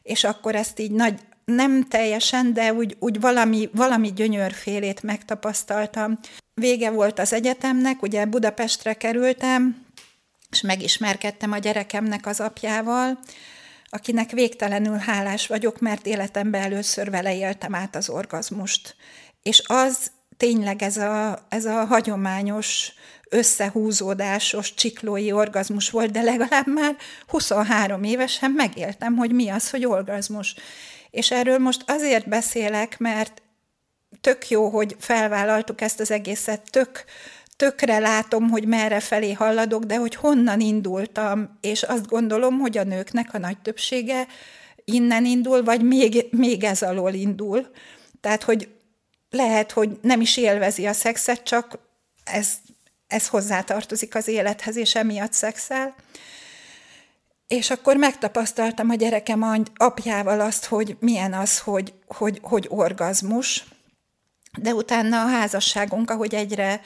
és 0.03 0.23
akkor 0.23 0.55
ezt 0.55 0.79
így 0.79 0.91
nagy, 0.91 1.19
nem 1.45 1.87
teljesen, 1.87 2.53
de 2.53 2.73
úgy, 2.73 2.95
úgy 2.99 3.19
valami, 3.19 3.69
valami 3.73 4.13
gyönyörfélét 4.13 5.03
megtapasztaltam. 5.03 6.19
Vége 6.53 6.89
volt 6.89 7.19
az 7.19 7.33
egyetemnek, 7.33 8.01
ugye 8.01 8.25
Budapestre 8.25 8.93
kerültem, 8.93 9.85
és 10.51 10.61
megismerkedtem 10.61 11.51
a 11.51 11.57
gyerekemnek 11.57 12.25
az 12.25 12.39
apjával, 12.39 13.19
akinek 13.89 14.31
végtelenül 14.31 14.97
hálás 14.97 15.47
vagyok, 15.47 15.79
mert 15.79 16.05
életemben 16.05 16.61
először 16.61 17.09
vele 17.09 17.35
éltem 17.35 17.75
át 17.75 17.95
az 17.95 18.09
orgazmust. 18.09 18.95
És 19.43 19.63
az 19.65 20.11
tényleg 20.37 20.81
ez 20.81 20.97
a, 20.97 21.45
ez 21.49 21.65
a 21.65 21.85
hagyományos, 21.85 22.93
összehúzódásos, 23.29 24.73
csiklói 24.73 25.31
orgazmus 25.31 25.89
volt, 25.89 26.11
de 26.11 26.21
legalább 26.21 26.67
már 26.67 26.95
23 27.27 28.03
évesen 28.03 28.51
megéltem, 28.51 29.15
hogy 29.15 29.31
mi 29.31 29.49
az, 29.49 29.69
hogy 29.69 29.85
orgazmus. 29.85 30.55
És 31.09 31.31
erről 31.31 31.57
most 31.57 31.83
azért 31.87 32.29
beszélek, 32.29 32.97
mert 32.99 33.41
tök 34.21 34.49
jó, 34.49 34.69
hogy 34.69 34.95
felvállaltuk 34.99 35.81
ezt 35.81 35.99
az 35.99 36.11
egészet, 36.11 36.61
tök, 36.69 37.05
tökre 37.59 37.99
látom, 37.99 38.49
hogy 38.49 38.67
merre 38.67 38.99
felé 38.99 39.33
halladok, 39.33 39.83
de 39.83 39.95
hogy 39.97 40.15
honnan 40.15 40.59
indultam, 40.59 41.57
és 41.61 41.83
azt 41.83 42.07
gondolom, 42.07 42.59
hogy 42.59 42.77
a 42.77 42.83
nőknek 42.83 43.33
a 43.33 43.37
nagy 43.37 43.57
többsége 43.57 44.27
innen 44.85 45.25
indul, 45.25 45.63
vagy 45.63 45.81
még, 45.81 46.25
még 46.31 46.63
ez 46.63 46.81
alól 46.81 47.13
indul. 47.13 47.71
Tehát, 48.21 48.43
hogy 48.43 48.69
lehet, 49.29 49.71
hogy 49.71 49.99
nem 50.01 50.21
is 50.21 50.37
élvezi 50.37 50.87
a 50.87 50.93
szexet, 50.93 51.43
csak 51.43 51.79
ez, 52.23 52.53
ez 53.07 53.27
hozzátartozik 53.27 54.15
az 54.15 54.27
élethez, 54.27 54.75
és 54.75 54.95
emiatt 54.95 55.33
szexel. 55.33 55.95
És 57.47 57.69
akkor 57.69 57.95
megtapasztaltam 57.95 58.89
a 58.89 58.95
gyerekem 58.95 59.63
apjával 59.75 60.39
azt, 60.39 60.65
hogy 60.65 60.97
milyen 60.99 61.33
az, 61.33 61.59
hogy, 61.59 61.93
hogy, 62.07 62.39
hogy 62.41 62.65
orgazmus, 62.69 63.65
de 64.57 64.73
utána 64.73 65.21
a 65.21 65.27
házasságunk, 65.27 66.09
ahogy 66.09 66.35
egyre 66.35 66.81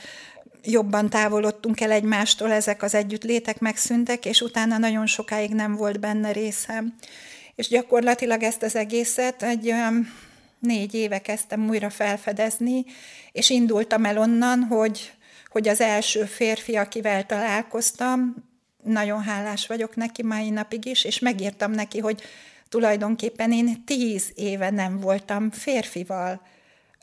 jobban 0.64 1.10
távolodtunk 1.10 1.82
el 1.82 1.92
egymástól, 1.92 2.52
ezek 2.52 2.84
az 2.84 2.94
együttlétek 2.94 3.60
megszűntek, 3.60 4.26
és 4.26 4.42
utána 4.42 4.78
nagyon 4.78 5.06
sokáig 5.06 5.54
nem 5.54 5.76
volt 5.76 6.00
benne 6.00 6.32
részem. 6.32 6.96
És 7.56 7.68
gyakorlatilag 7.68 8.44
ezt 8.44 8.64
az 8.64 8.76
egészet 8.76 9.44
egy 9.44 9.66
olyan 9.72 10.14
négy 10.60 10.94
éve 10.94 11.20
kezdtem 11.20 11.70
újra 11.70 11.90
felfedezni, 11.90 12.86
és 13.32 13.50
indultam 13.50 14.06
el 14.06 14.18
onnan, 14.18 14.64
hogy, 14.64 15.14
hogy 15.48 15.68
az 15.68 15.82
első 15.82 16.24
férfi, 16.24 16.76
akivel 16.76 17.26
találkoztam, 17.26 18.36
nagyon 18.84 19.22
hálás 19.22 19.68
vagyok 19.68 19.96
neki 19.96 20.24
mai 20.24 20.50
napig 20.50 20.86
is, 20.86 21.04
és 21.04 21.20
megírtam 21.20 21.72
neki, 21.72 22.00
hogy 22.00 22.22
tulajdonképpen 22.70 23.52
én 23.52 23.86
tíz 23.86 24.32
éve 24.36 24.70
nem 24.70 25.00
voltam 25.00 25.52
férfival 25.52 26.42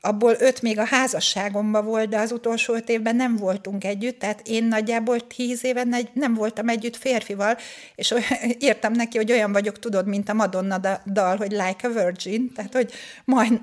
abból 0.01 0.37
öt 0.39 0.63
még 0.63 0.79
a 0.79 0.85
házasságomban 0.85 1.85
volt, 1.85 2.09
de 2.09 2.19
az 2.19 2.33
utolsó 2.33 2.75
öt 2.75 2.89
évben 2.89 3.17
nem 3.17 3.37
voltunk 3.37 3.85
együtt, 3.85 4.19
tehát 4.19 4.43
én 4.49 4.65
nagyjából 4.65 5.27
tíz 5.27 5.65
éven 5.65 6.09
nem 6.13 6.35
voltam 6.35 6.69
együtt 6.69 6.97
férfival, 6.97 7.57
és 7.95 8.15
írtam 8.59 8.93
neki, 8.93 9.17
hogy 9.17 9.33
olyan 9.33 9.53
vagyok, 9.53 9.79
tudod, 9.79 10.07
mint 10.07 10.29
a 10.29 10.33
Madonna 10.33 10.81
dal, 11.07 11.37
hogy 11.37 11.51
like 11.51 11.89
a 11.89 11.89
virgin, 11.89 12.53
tehát 12.53 12.75
hogy 12.75 12.93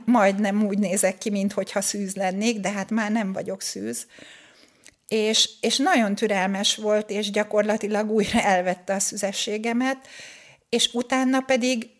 majd, 0.06 0.39
nem 0.39 0.65
úgy 0.65 0.79
nézek 0.79 1.17
ki, 1.17 1.29
mint 1.29 1.53
hogyha 1.53 1.82
szűz 1.82 2.15
lennék, 2.15 2.60
de 2.60 2.72
hát 2.72 2.89
már 2.89 3.12
nem 3.12 3.34
vagyok 3.34 3.62
szűz. 3.62 4.08
És, 5.08 5.50
és 5.62 5.77
nagyon 5.77 6.15
türelmes 6.15 6.75
volt, 6.75 7.10
és 7.10 7.32
gyakorlatilag 7.32 8.12
újra 8.12 8.41
elvette 8.41 8.94
a 8.94 9.00
szüzességemet, 9.00 9.98
és 10.70 10.89
utána 10.94 11.39
pedig 11.39 11.97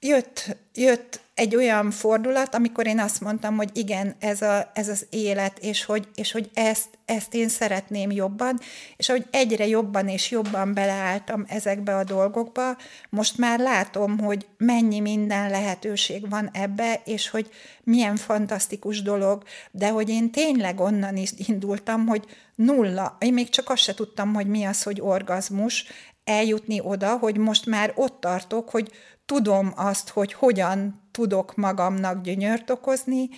jött, 0.00 0.56
jött 0.74 1.20
egy 1.34 1.56
olyan 1.56 1.90
fordulat, 1.90 2.54
amikor 2.54 2.86
én 2.86 2.98
azt 2.98 3.20
mondtam, 3.20 3.56
hogy 3.56 3.70
igen, 3.72 4.14
ez, 4.18 4.42
a, 4.42 4.70
ez 4.74 4.88
az 4.88 5.06
élet, 5.10 5.58
és 5.58 5.84
hogy, 5.84 6.08
és 6.14 6.32
hogy 6.32 6.50
ezt, 6.54 6.88
ezt 7.04 7.34
én 7.34 7.48
szeretném 7.48 8.10
jobban, 8.10 8.60
és 8.96 9.08
ahogy 9.08 9.26
egyre 9.30 9.66
jobban 9.66 10.08
és 10.08 10.30
jobban 10.30 10.74
beleálltam 10.74 11.44
ezekbe 11.48 11.96
a 11.96 12.04
dolgokba, 12.04 12.76
most 13.10 13.38
már 13.38 13.58
látom, 13.58 14.18
hogy 14.18 14.46
mennyi 14.56 15.00
minden 15.00 15.50
lehetőség 15.50 16.28
van 16.30 16.50
ebbe, 16.52 17.02
és 17.04 17.28
hogy 17.28 17.50
milyen 17.84 18.16
fantasztikus 18.16 19.02
dolog, 19.02 19.42
de 19.70 19.88
hogy 19.88 20.08
én 20.08 20.30
tényleg 20.30 20.80
onnan 20.80 21.16
is 21.16 21.30
indultam, 21.36 22.06
hogy 22.06 22.24
nulla, 22.54 23.16
én 23.20 23.32
még 23.32 23.48
csak 23.48 23.70
azt 23.70 23.82
se 23.82 23.94
tudtam, 23.94 24.34
hogy 24.34 24.46
mi 24.46 24.64
az, 24.64 24.82
hogy 24.82 25.00
orgazmus, 25.00 25.84
eljutni 26.24 26.80
oda, 26.82 27.16
hogy 27.16 27.36
most 27.36 27.66
már 27.66 27.92
ott 27.96 28.20
tartok, 28.20 28.70
hogy 28.70 28.90
tudom 29.30 29.72
azt, 29.76 30.08
hogy 30.08 30.32
hogyan 30.32 31.08
tudok 31.10 31.56
magamnak 31.56 32.22
gyönyört 32.22 32.70
okozni, 32.70 33.28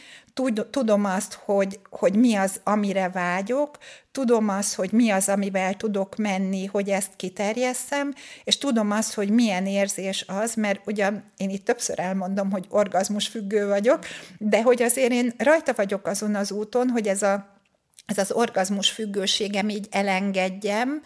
tudom 0.70 1.04
azt, 1.04 1.34
hogy, 1.44 1.80
hogy 1.90 2.14
mi 2.14 2.34
az, 2.34 2.60
amire 2.64 3.08
vágyok, 3.08 3.78
tudom 4.12 4.48
azt, 4.48 4.74
hogy 4.74 4.92
mi 4.92 5.10
az, 5.10 5.28
amivel 5.28 5.74
tudok 5.74 6.16
menni, 6.16 6.66
hogy 6.66 6.88
ezt 6.88 7.16
kiterjesszem, 7.16 8.12
és 8.44 8.58
tudom 8.58 8.90
azt, 8.90 9.14
hogy 9.14 9.30
milyen 9.30 9.66
érzés 9.66 10.24
az, 10.28 10.54
mert 10.54 10.86
ugye 10.86 11.10
én 11.36 11.50
itt 11.50 11.64
többször 11.64 11.98
elmondom, 11.98 12.50
hogy 12.50 12.66
orgazmus 12.68 13.28
függő 13.28 13.66
vagyok, 13.66 13.98
de 14.38 14.62
hogy 14.62 14.82
azért 14.82 15.12
én 15.12 15.32
rajta 15.38 15.72
vagyok 15.76 16.06
azon 16.06 16.34
az 16.34 16.52
úton, 16.52 16.88
hogy 16.88 17.06
ez, 17.06 17.22
a, 17.22 17.58
ez 18.06 18.18
az 18.18 18.32
orgazmus 18.32 18.90
függőségem 18.90 19.68
így 19.68 19.86
elengedjem, 19.90 21.02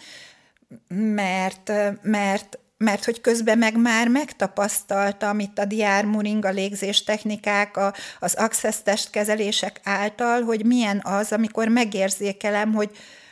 mert, 0.89 1.73
mert 2.03 2.59
mert 2.79 3.05
hogy 3.05 3.21
közben 3.21 3.59
meg 3.59 3.77
már 3.77 4.09
megtapasztaltam 4.09 5.39
itt 5.39 5.59
a 5.59 5.65
diármuring, 5.65 6.45
a 6.45 6.51
légzés 6.51 7.05
technikák, 7.05 7.77
a, 7.77 7.95
az 8.21 8.35
access 8.35 8.77
testkezelések 8.83 9.81
által, 9.85 10.43
hogy 10.43 10.65
milyen 10.65 11.01
az, 11.05 11.33
amikor 11.33 11.69
megérzékelem, 11.69 12.73
hogy 12.73 12.91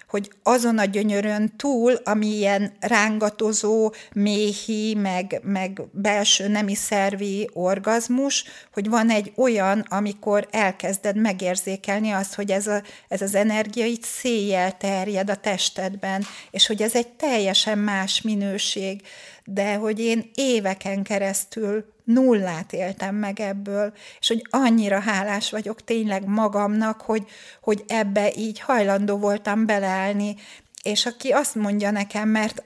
hogy 0.08 0.30
azon 0.42 0.78
a 0.78 0.84
gyönyörön 0.84 1.56
túl, 1.56 1.94
ami 2.04 2.26
ilyen 2.26 2.72
rángatozó, 2.80 3.92
méhi, 4.12 4.94
meg, 4.94 5.40
meg 5.42 5.82
belső 5.92 6.48
nemi 6.48 6.74
szervi 6.74 7.50
orgazmus, 7.52 8.44
hogy 8.72 8.88
van 8.88 9.10
egy 9.10 9.32
olyan, 9.36 9.84
amikor 9.88 10.48
elkezded 10.50 11.16
megérzékelni 11.16 12.10
azt, 12.10 12.34
hogy 12.34 12.50
ez, 12.50 12.66
a, 12.66 12.82
ez 13.08 13.22
az 13.22 13.34
energia 13.34 13.84
itt 13.84 14.04
széjjel 14.04 14.76
terjed 14.76 15.30
a 15.30 15.36
testedben, 15.36 16.24
és 16.50 16.66
hogy 16.66 16.82
ez 16.82 16.94
egy 16.94 17.08
teljesen 17.08 17.78
más 17.78 18.20
minőség, 18.20 19.00
de 19.44 19.74
hogy 19.74 20.00
én 20.00 20.30
éveken 20.34 21.02
keresztül 21.02 21.93
nullát 22.04 22.72
éltem 22.72 23.14
meg 23.14 23.40
ebből, 23.40 23.92
és 24.20 24.28
hogy 24.28 24.46
annyira 24.50 25.00
hálás 25.00 25.50
vagyok 25.50 25.84
tényleg 25.84 26.26
magamnak, 26.26 27.00
hogy, 27.00 27.28
hogy 27.60 27.84
ebbe 27.86 28.32
így 28.36 28.60
hajlandó 28.60 29.16
voltam 29.16 29.66
beleállni, 29.66 30.34
és 30.82 31.06
aki 31.06 31.30
azt 31.30 31.54
mondja 31.54 31.90
nekem, 31.90 32.28
mert 32.28 32.62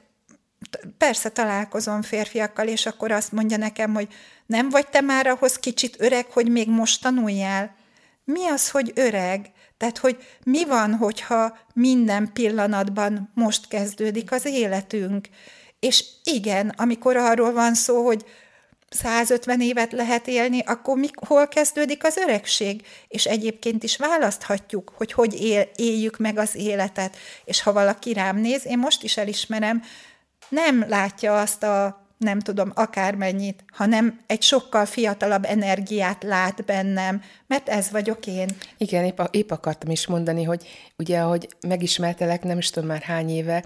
persze 0.99 1.29
találkozom 1.29 2.03
férfiakkal, 2.03 2.67
és 2.67 2.87
akkor 2.87 3.13
azt 3.13 3.33
mondja 3.33 3.57
nekem, 3.57 3.95
hogy 3.95 4.09
nem 4.47 4.69
vagy 4.69 4.89
te 4.89 5.01
már 5.01 5.27
ahhoz 5.27 5.59
kicsit 5.59 5.97
öreg, 5.99 6.27
hogy 6.31 6.51
még 6.51 6.69
most 6.69 7.03
tanuljál? 7.03 7.77
Mi 8.25 8.47
az, 8.47 8.71
hogy 8.71 8.93
öreg? 8.95 9.51
Tehát, 9.77 9.99
hogy 9.99 10.17
mi 10.45 10.65
van, 10.65 10.95
hogyha 10.95 11.59
minden 11.75 12.33
pillanatban 12.33 13.31
most 13.35 13.69
kezdődik 13.69 14.33
az 14.33 14.45
életünk? 14.47 15.29
És 15.79 16.05
igen, 16.25 16.69
amikor 16.77 17.17
arról 17.17 17.53
van 17.53 17.75
szó, 17.75 18.05
hogy 18.05 18.25
150 18.89 19.61
évet 19.61 19.93
lehet 19.93 20.27
élni, 20.27 20.61
akkor 20.67 20.97
mi, 20.97 21.09
hol 21.27 21.49
kezdődik 21.49 22.05
az 22.05 22.17
öregség? 22.17 22.87
És 23.09 23.25
egyébként 23.25 23.83
is 23.83 23.97
választhatjuk, 23.97 24.93
hogy 24.97 25.13
hogy 25.13 25.41
él, 25.41 25.69
éljük 25.77 26.19
meg 26.19 26.39
az 26.39 26.55
életet. 26.55 27.17
És 27.45 27.63
ha 27.63 27.73
valaki 27.73 28.13
rám 28.13 28.37
néz, 28.37 28.67
én 28.67 28.79
most 28.79 29.03
is 29.03 29.17
elismerem, 29.17 29.83
nem 30.49 30.85
látja 30.89 31.41
azt 31.41 31.63
a 31.63 32.07
nem 32.19 32.41
tudom, 32.41 32.73
akármennyit, 32.75 33.65
hanem 33.73 34.21
egy 34.27 34.43
sokkal 34.43 34.87
fiatalabb 34.87 35.45
energiát 35.45 36.23
lát 36.23 36.65
bennem, 36.65 37.23
mert 37.47 37.69
ez 37.69 37.91
vagyok 37.91 38.27
én. 38.27 38.49
Igen, 38.77 39.05
épp, 39.05 39.21
épp 39.31 39.51
akartam 39.51 39.91
is 39.91 40.07
mondani, 40.07 40.43
hogy 40.43 40.67
ugye, 40.97 41.21
ahogy 41.21 41.49
megismertelek, 41.67 42.43
nem 42.43 42.59
is 42.59 42.71
tudom 42.71 42.89
már 42.89 43.03
hány 43.03 43.31
éve, 43.31 43.65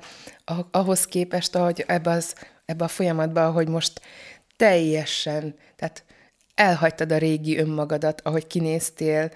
ahhoz 0.70 1.04
képest, 1.04 1.54
ahogy 1.54 1.84
ebbe, 1.86 2.10
az, 2.10 2.34
ebbe 2.64 2.84
a 2.84 2.88
folyamatban, 2.88 3.44
ahogy 3.44 3.68
most 3.68 4.00
teljesen, 4.56 5.54
tehát 5.76 6.04
elhagytad 6.54 7.12
a 7.12 7.18
régi 7.18 7.58
önmagadat, 7.58 8.20
ahogy 8.24 8.46
kinéztél, 8.46 9.30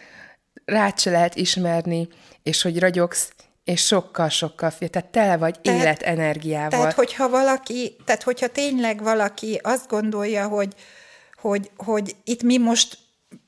rád 0.65 0.99
se 0.99 1.11
lehet 1.11 1.35
ismerni, 1.35 2.09
és 2.43 2.63
hogy 2.63 2.79
ragyogsz, 2.79 3.31
és 3.65 3.87
sokkal-sokkal 3.87 4.71
fél, 4.71 4.89
tehát 4.89 5.11
tele 5.11 5.37
vagy 5.37 5.61
tehát, 5.61 5.81
életenergiával. 5.81 6.69
Tehát, 6.69 6.93
hogyha 6.93 7.29
valaki, 7.29 7.97
tehát 8.05 8.23
hogyha 8.23 8.47
tényleg 8.47 9.03
valaki 9.03 9.61
azt 9.63 9.89
gondolja, 9.89 10.49
hogy, 10.49 10.75
hogy, 11.41 11.71
hogy 11.77 12.17
itt 12.25 12.43
mi 12.43 12.59
most 12.59 12.99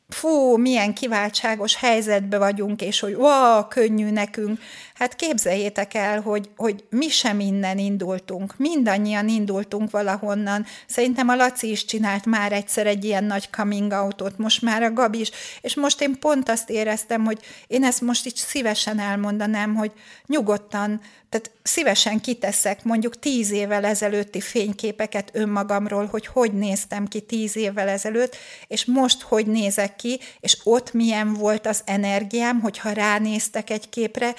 fú, 0.09 0.57
milyen 0.57 0.95
kiváltságos 0.95 1.77
helyzetbe 1.77 2.39
vagyunk, 2.39 2.83
és 2.83 3.01
hogy 3.01 3.15
wow, 3.15 3.69
könnyű 3.69 4.11
nekünk. 4.11 4.61
Hát 4.99 5.15
képzeljétek 5.17 5.95
el, 5.95 6.21
hogy, 6.21 6.51
hogy 6.57 6.85
mi 6.91 7.09
sem 7.09 7.41
innen 7.41 7.79
indultunk. 7.79 8.57
Mindannyian 8.57 9.29
indultunk 9.29 9.91
valahonnan. 9.91 10.67
Szerintem 10.87 11.29
a 11.29 11.35
Laci 11.35 11.71
is 11.71 11.85
csinált 11.85 12.25
már 12.25 12.53
egyszer 12.53 12.87
egy 12.87 13.05
ilyen 13.05 13.25
nagy 13.25 13.51
coming 13.51 13.93
outot, 13.93 14.39
most 14.39 14.63
már 14.63 14.83
a 14.83 14.93
Gabi 14.93 15.21
is. 15.21 15.31
És 15.61 15.75
most 15.75 16.01
én 16.01 16.19
pont 16.19 16.49
azt 16.49 16.71
éreztem, 16.71 17.25
hogy 17.25 17.39
én 17.67 17.85
ezt 17.85 18.01
most 18.01 18.27
így 18.27 18.37
szívesen 18.37 18.99
elmondanám, 18.99 19.75
hogy 19.75 19.93
nyugodtan 20.27 21.01
tehát 21.29 21.51
szívesen 21.63 22.21
kiteszek 22.21 22.85
mondjuk 22.85 23.19
tíz 23.19 23.51
évvel 23.51 23.85
ezelőtti 23.85 24.41
fényképeket 24.41 25.31
önmagamról, 25.33 26.07
hogy 26.07 26.27
hogy 26.27 26.53
néztem 26.53 27.07
ki 27.07 27.21
tíz 27.21 27.57
évvel 27.57 27.89
ezelőtt, 27.89 28.37
és 28.67 28.85
most 28.85 29.23
hogy 29.23 29.47
nézek 29.47 29.97
ki, 29.97 30.21
és 30.41 30.59
ott 30.65 30.93
milyen 30.93 31.35
volt 31.35 31.67
az 31.67 31.83
energiám, 31.85 32.61
hogyha 32.61 32.93
ránéztek 32.93 33.71
egy 33.71 33.89
képre, 33.89 34.35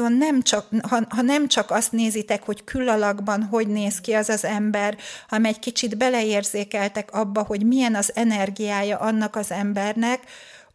azon 0.00 0.12
nem 0.12 0.42
csak, 0.42 0.66
ha, 0.88 1.00
ha 1.08 1.22
nem 1.22 1.48
csak 1.48 1.70
azt 1.70 1.92
nézitek, 1.92 2.42
hogy 2.42 2.64
külalakban 2.64 3.42
hogy 3.42 3.68
néz 3.68 4.00
ki 4.00 4.12
az 4.12 4.28
az 4.28 4.44
ember, 4.44 4.96
hanem 5.28 5.44
egy 5.44 5.58
kicsit 5.58 5.96
beleérzékeltek 5.96 7.12
abba, 7.12 7.42
hogy 7.42 7.66
milyen 7.66 7.94
az 7.94 8.12
energiája 8.14 8.98
annak 8.98 9.36
az 9.36 9.50
embernek, 9.50 10.20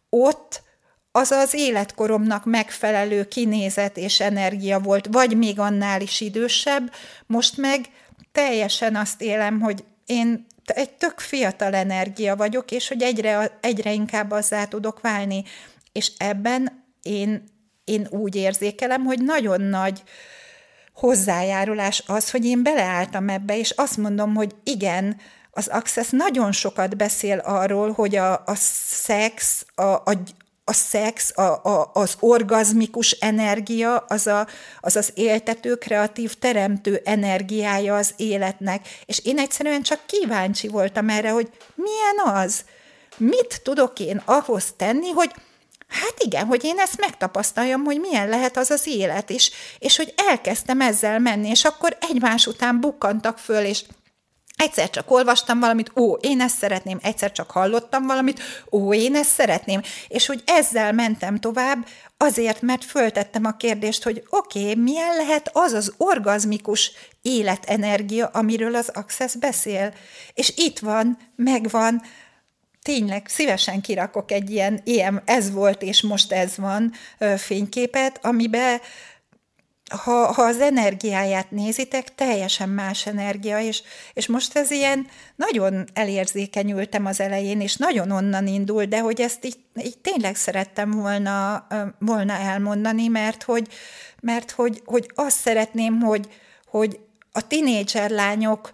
ott 0.08 0.62
az 1.12 1.30
az 1.30 1.54
életkoromnak 1.54 2.44
megfelelő 2.44 3.24
kinézet 3.24 3.96
és 3.96 4.20
energia 4.20 4.78
volt, 4.78 5.08
vagy 5.10 5.36
még 5.36 5.58
annál 5.58 6.00
is 6.00 6.20
idősebb, 6.20 6.92
most 7.26 7.56
meg 7.56 7.80
teljesen 8.32 8.96
azt 8.96 9.22
élem, 9.22 9.60
hogy 9.60 9.84
én 10.06 10.46
egy 10.64 10.90
tök 10.90 11.18
fiatal 11.18 11.74
energia 11.74 12.36
vagyok, 12.36 12.70
és 12.70 12.88
hogy 12.88 13.02
egyre, 13.02 13.58
egyre 13.60 13.92
inkább 13.92 14.30
azzá 14.30 14.64
tudok 14.64 15.00
válni. 15.00 15.44
És 15.92 16.12
ebben 16.16 16.84
én, 17.02 17.55
én 17.86 18.06
úgy 18.10 18.34
érzékelem, 18.34 19.04
hogy 19.04 19.22
nagyon 19.22 19.60
nagy 19.60 20.02
hozzájárulás 20.94 22.02
az, 22.06 22.30
hogy 22.30 22.44
én 22.44 22.62
beleálltam 22.62 23.28
ebbe, 23.28 23.58
és 23.58 23.70
azt 23.70 23.96
mondom, 23.96 24.34
hogy 24.34 24.54
igen, 24.64 25.16
az 25.50 25.66
Access 25.66 26.08
nagyon 26.10 26.52
sokat 26.52 26.96
beszél 26.96 27.38
arról, 27.38 27.92
hogy 27.92 28.16
a, 28.16 28.32
a 28.32 28.54
szex, 28.54 29.66
a, 29.74 29.82
a, 29.82 30.12
a 30.64 30.72
szex, 30.72 31.38
a, 31.38 31.60
a, 31.62 31.90
az 31.92 32.16
orgazmikus 32.20 33.10
energia, 33.10 33.96
az, 33.96 34.26
a, 34.26 34.46
az 34.80 34.96
az 34.96 35.12
éltető, 35.14 35.74
kreatív, 35.74 36.34
teremtő 36.34 37.00
energiája 37.04 37.96
az 37.96 38.14
életnek. 38.16 38.88
És 39.04 39.20
én 39.24 39.38
egyszerűen 39.38 39.82
csak 39.82 40.06
kíváncsi 40.06 40.68
voltam 40.68 41.08
erre, 41.08 41.30
hogy 41.30 41.50
milyen 41.74 42.44
az? 42.44 42.64
Mit 43.16 43.60
tudok 43.62 43.98
én 43.98 44.22
ahhoz 44.24 44.74
tenni, 44.76 45.10
hogy 45.10 45.30
Hát 45.88 46.14
igen, 46.18 46.46
hogy 46.46 46.64
én 46.64 46.78
ezt 46.78 47.00
megtapasztaljam, 47.00 47.84
hogy 47.84 48.00
milyen 48.00 48.28
lehet 48.28 48.56
az 48.56 48.70
az 48.70 48.86
élet, 48.86 49.30
és, 49.30 49.50
és 49.78 49.96
hogy 49.96 50.14
elkezdtem 50.28 50.80
ezzel 50.80 51.18
menni, 51.18 51.48
és 51.48 51.64
akkor 51.64 51.96
egymás 52.10 52.46
után 52.46 52.80
bukkantak 52.80 53.38
föl, 53.38 53.64
és 53.64 53.84
Egyszer 54.56 54.90
csak 54.90 55.10
olvastam 55.10 55.60
valamit, 55.60 55.90
ó, 55.96 56.12
én 56.12 56.40
ezt 56.40 56.56
szeretném, 56.56 56.98
egyszer 57.02 57.32
csak 57.32 57.50
hallottam 57.50 58.06
valamit, 58.06 58.40
ó, 58.70 58.94
én 58.94 59.14
ezt 59.14 59.30
szeretném. 59.30 59.80
És 60.08 60.26
hogy 60.26 60.42
ezzel 60.46 60.92
mentem 60.92 61.38
tovább, 61.38 61.86
azért, 62.16 62.62
mert 62.62 62.84
föltettem 62.84 63.44
a 63.44 63.56
kérdést, 63.56 64.02
hogy 64.02 64.22
oké, 64.30 64.60
okay, 64.60 64.82
milyen 64.82 65.16
lehet 65.16 65.50
az 65.52 65.72
az 65.72 65.92
orgazmikus 65.96 66.92
életenergia, 67.22 68.26
amiről 68.26 68.74
az 68.74 68.88
Access 68.88 69.34
beszél. 69.34 69.94
És 70.34 70.52
itt 70.56 70.78
van, 70.78 71.18
megvan, 71.34 72.02
tényleg 72.86 73.28
szívesen 73.28 73.80
kirakok 73.80 74.30
egy 74.30 74.50
ilyen, 74.50 74.80
ilyen 74.84 75.22
ez 75.24 75.50
volt 75.52 75.82
és 75.82 76.02
most 76.02 76.32
ez 76.32 76.56
van 76.56 76.92
fényképet, 77.36 78.18
amiben 78.22 78.80
ha, 80.04 80.32
ha 80.32 80.42
az 80.42 80.60
energiáját 80.60 81.50
nézitek, 81.50 82.14
teljesen 82.14 82.68
más 82.68 83.06
energia, 83.06 83.60
és, 83.60 83.82
és 84.12 84.26
most 84.26 84.56
ez 84.56 84.70
ilyen 84.70 85.06
nagyon 85.36 85.84
elérzékenyültem 85.92 87.06
az 87.06 87.20
elején, 87.20 87.60
és 87.60 87.76
nagyon 87.76 88.10
onnan 88.10 88.46
indul, 88.46 88.84
de 88.84 89.00
hogy 89.00 89.20
ezt 89.20 89.44
így, 89.44 89.58
így 89.84 89.98
tényleg 89.98 90.36
szerettem 90.36 90.90
volna, 90.90 91.66
volna 91.98 92.32
elmondani, 92.32 93.08
mert 93.08 93.42
hogy, 93.42 93.68
mert 94.20 94.50
hogy, 94.50 94.82
hogy 94.84 95.10
azt 95.14 95.38
szeretném, 95.38 96.00
hogy, 96.00 96.28
hogy 96.66 96.98
a 97.32 97.46
tinédzser 97.46 98.10
lányok 98.10 98.72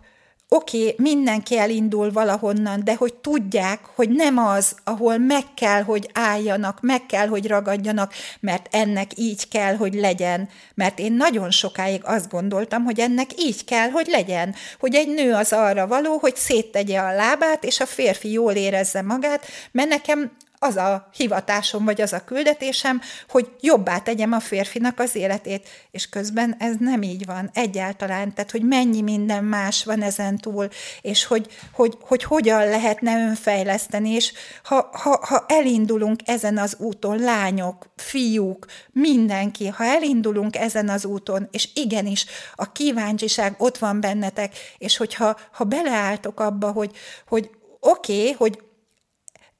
oké, 0.52 0.78
okay, 0.78 0.94
mindenki 0.96 1.58
elindul 1.58 2.12
valahonnan, 2.12 2.84
de 2.84 2.94
hogy 2.94 3.14
tudják, 3.14 3.80
hogy 3.94 4.08
nem 4.08 4.38
az, 4.38 4.76
ahol 4.84 5.18
meg 5.18 5.44
kell, 5.54 5.82
hogy 5.82 6.10
álljanak, 6.12 6.78
meg 6.80 7.06
kell, 7.06 7.26
hogy 7.26 7.46
ragadjanak, 7.46 8.12
mert 8.40 8.68
ennek 8.70 9.10
így 9.16 9.48
kell, 9.48 9.76
hogy 9.76 9.94
legyen. 9.94 10.48
Mert 10.74 10.98
én 10.98 11.12
nagyon 11.12 11.50
sokáig 11.50 12.00
azt 12.04 12.30
gondoltam, 12.30 12.84
hogy 12.84 13.00
ennek 13.00 13.30
így 13.38 13.64
kell, 13.64 13.90
hogy 13.90 14.06
legyen. 14.06 14.54
Hogy 14.78 14.94
egy 14.94 15.08
nő 15.08 15.32
az 15.32 15.52
arra 15.52 15.86
való, 15.86 16.18
hogy 16.18 16.36
széttegye 16.36 16.98
a 16.98 17.14
lábát, 17.14 17.64
és 17.64 17.80
a 17.80 17.86
férfi 17.86 18.32
jól 18.32 18.52
érezze 18.52 19.02
magát, 19.02 19.46
mert 19.70 19.88
nekem 19.88 20.30
az 20.62 20.76
a 20.76 21.08
hivatásom, 21.14 21.84
vagy 21.84 22.00
az 22.00 22.12
a 22.12 22.24
küldetésem, 22.24 23.00
hogy 23.28 23.50
jobbá 23.60 23.98
tegyem 23.98 24.32
a 24.32 24.40
férfinak 24.40 24.98
az 24.98 25.14
életét, 25.14 25.68
és 25.90 26.08
közben 26.08 26.56
ez 26.58 26.74
nem 26.78 27.02
így 27.02 27.26
van 27.26 27.50
egyáltalán, 27.54 28.34
tehát 28.34 28.50
hogy 28.50 28.62
mennyi 28.62 29.00
minden 29.00 29.44
más 29.44 29.84
van 29.84 30.02
ezen 30.02 30.36
túl, 30.36 30.68
és 31.00 31.24
hogy, 31.24 31.46
hogy, 31.72 31.96
hogy 32.00 32.22
hogyan 32.22 32.68
lehetne 32.68 33.26
önfejleszteni, 33.26 34.10
és 34.10 34.32
ha, 34.64 34.88
ha, 34.92 35.26
ha 35.26 35.44
elindulunk 35.48 36.20
ezen 36.24 36.58
az 36.58 36.76
úton, 36.78 37.18
lányok, 37.18 37.86
fiúk, 37.96 38.66
mindenki, 38.92 39.66
ha 39.66 39.84
elindulunk 39.84 40.56
ezen 40.56 40.88
az 40.88 41.04
úton, 41.04 41.48
és 41.50 41.68
igenis 41.74 42.26
a 42.54 42.72
kíváncsiság 42.72 43.54
ott 43.58 43.78
van 43.78 44.00
bennetek, 44.00 44.56
és 44.78 44.96
hogyha 44.96 45.36
ha 45.52 45.64
beleálltok 45.64 46.40
abba, 46.40 46.70
hogy, 46.70 46.90
hogy 47.26 47.50
oké, 47.80 48.20
okay, 48.20 48.32
hogy 48.32 48.58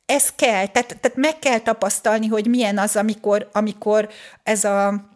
ez 0.06 0.32
kell, 0.36 0.66
tehát, 0.66 0.96
tehát 1.00 1.16
meg 1.16 1.38
kell 1.38 1.58
tapasztalni, 1.58 2.26
hogy 2.26 2.46
milyen 2.46 2.78
az, 2.78 2.96
amikor, 2.96 3.48
amikor 3.52 4.08
ez 4.42 4.64
a 4.64 5.10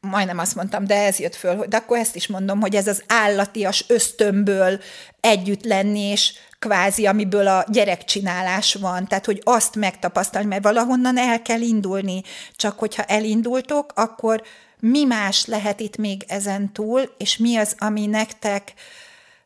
majdnem 0.00 0.38
azt 0.38 0.54
mondtam, 0.54 0.86
de 0.86 1.04
ez 1.04 1.18
jött 1.18 1.34
föl, 1.34 1.66
de 1.66 1.76
akkor 1.76 1.98
ezt 1.98 2.16
is 2.16 2.26
mondom, 2.26 2.60
hogy 2.60 2.74
ez 2.74 2.86
az 2.86 3.02
állatias 3.06 3.84
ösztönből 3.88 4.80
együtt 5.20 5.64
lenni, 5.64 6.00
és 6.00 6.32
kvázi, 6.58 7.06
amiből 7.06 7.46
a 7.46 7.64
gyerekcsinálás 7.68 8.74
van, 8.74 9.06
tehát 9.06 9.24
hogy 9.24 9.40
azt 9.44 9.76
megtapasztalni, 9.76 10.48
mert 10.48 10.62
valahonnan 10.62 11.18
el 11.18 11.42
kell 11.42 11.60
indulni, 11.60 12.22
csak 12.56 12.78
hogyha 12.78 13.02
elindultok, 13.02 13.92
akkor 13.94 14.42
mi 14.80 15.04
más 15.04 15.46
lehet 15.46 15.80
itt 15.80 15.96
még 15.96 16.24
ezen 16.26 16.72
túl, 16.72 17.14
és 17.18 17.36
mi 17.36 17.56
az, 17.56 17.74
ami 17.78 18.06
nektek, 18.06 18.72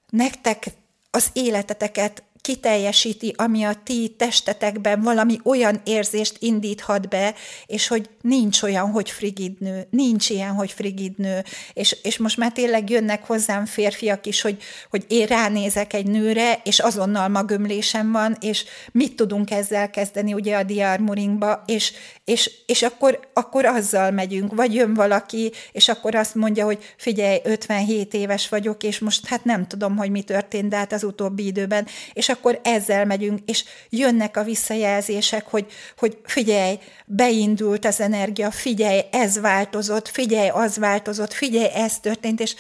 nektek 0.09 0.67
az 1.11 1.29
életeteket 1.33 2.23
kiteljesíti, 2.41 3.35
ami 3.37 3.65
a 3.65 3.75
ti 3.85 4.15
testetekben 4.17 5.01
valami 5.01 5.39
olyan 5.45 5.81
érzést 5.85 6.37
indíthat 6.39 7.09
be, 7.09 7.35
és 7.67 7.89
hogy 7.89 8.09
nincs 8.21 8.63
olyan, 8.63 8.91
hogy 8.91 9.11
frigid 9.11 9.61
nő, 9.61 9.87
nincs 9.91 10.31
ilyen, 10.31 10.53
hogy 10.53 10.73
frigid 10.73 11.19
nő, 11.19 11.45
és, 11.73 11.97
és 12.03 12.19
most 12.19 12.37
már 12.37 12.53
tényleg 12.53 12.91
jönnek 12.91 13.27
hozzám 13.27 13.65
férfiak 13.65 14.27
is, 14.27 14.41
hogy, 14.41 14.63
hogy 14.91 15.05
én 15.09 15.27
ránézek 15.27 15.93
egy 15.93 16.07
nőre, 16.07 16.61
és 16.65 16.79
azonnal 16.79 17.29
magömlésem 17.29 18.13
van, 18.13 18.37
és 18.41 18.65
mit 18.93 19.17
tudunk 19.17 19.51
ezzel 19.51 19.91
kezdeni 19.91 20.35
ugye 20.35 20.57
a 20.57 20.63
diarmuringba, 20.63 21.63
és, 21.67 21.93
és, 22.25 22.51
és 22.67 22.83
akkor, 22.83 23.29
akkor 23.33 23.65
azzal 23.65 24.11
megyünk, 24.11 24.55
vagy 24.55 24.75
jön 24.75 24.95
valaki, 24.95 25.53
és 25.73 25.89
akkor 25.89 26.15
azt 26.15 26.35
mondja, 26.35 26.65
hogy 26.65 26.95
figyelj, 26.97 27.41
57 27.45 28.15
éves 28.15 28.49
vagyok, 28.49 28.83
és 28.83 28.99
most 28.99 29.27
hát 29.27 29.45
nem 29.45 29.67
tudom, 29.67 29.97
hogy 29.97 30.11
mi 30.11 30.23
történt, 30.23 30.69
de 30.69 30.77
hát 30.77 30.93
az 30.93 31.05
utóbbi 31.05 31.47
időben, 31.47 31.87
és 32.13 32.29
akkor 32.39 32.61
ezzel 32.63 33.05
megyünk, 33.05 33.39
és 33.45 33.65
jönnek 33.89 34.37
a 34.37 34.43
visszajelzések, 34.43 35.47
hogy, 35.47 35.67
hogy 35.99 36.19
figyelj, 36.25 36.79
beindult 37.05 37.85
az 37.85 38.01
energia, 38.01 38.51
figyelj, 38.51 39.01
ez 39.11 39.41
változott, 39.41 40.09
figyelj, 40.09 40.49
az 40.49 40.79
változott, 40.79 41.33
figyelj, 41.33 41.69
ez 41.75 41.99
történt, 41.99 42.41
és 42.41 42.55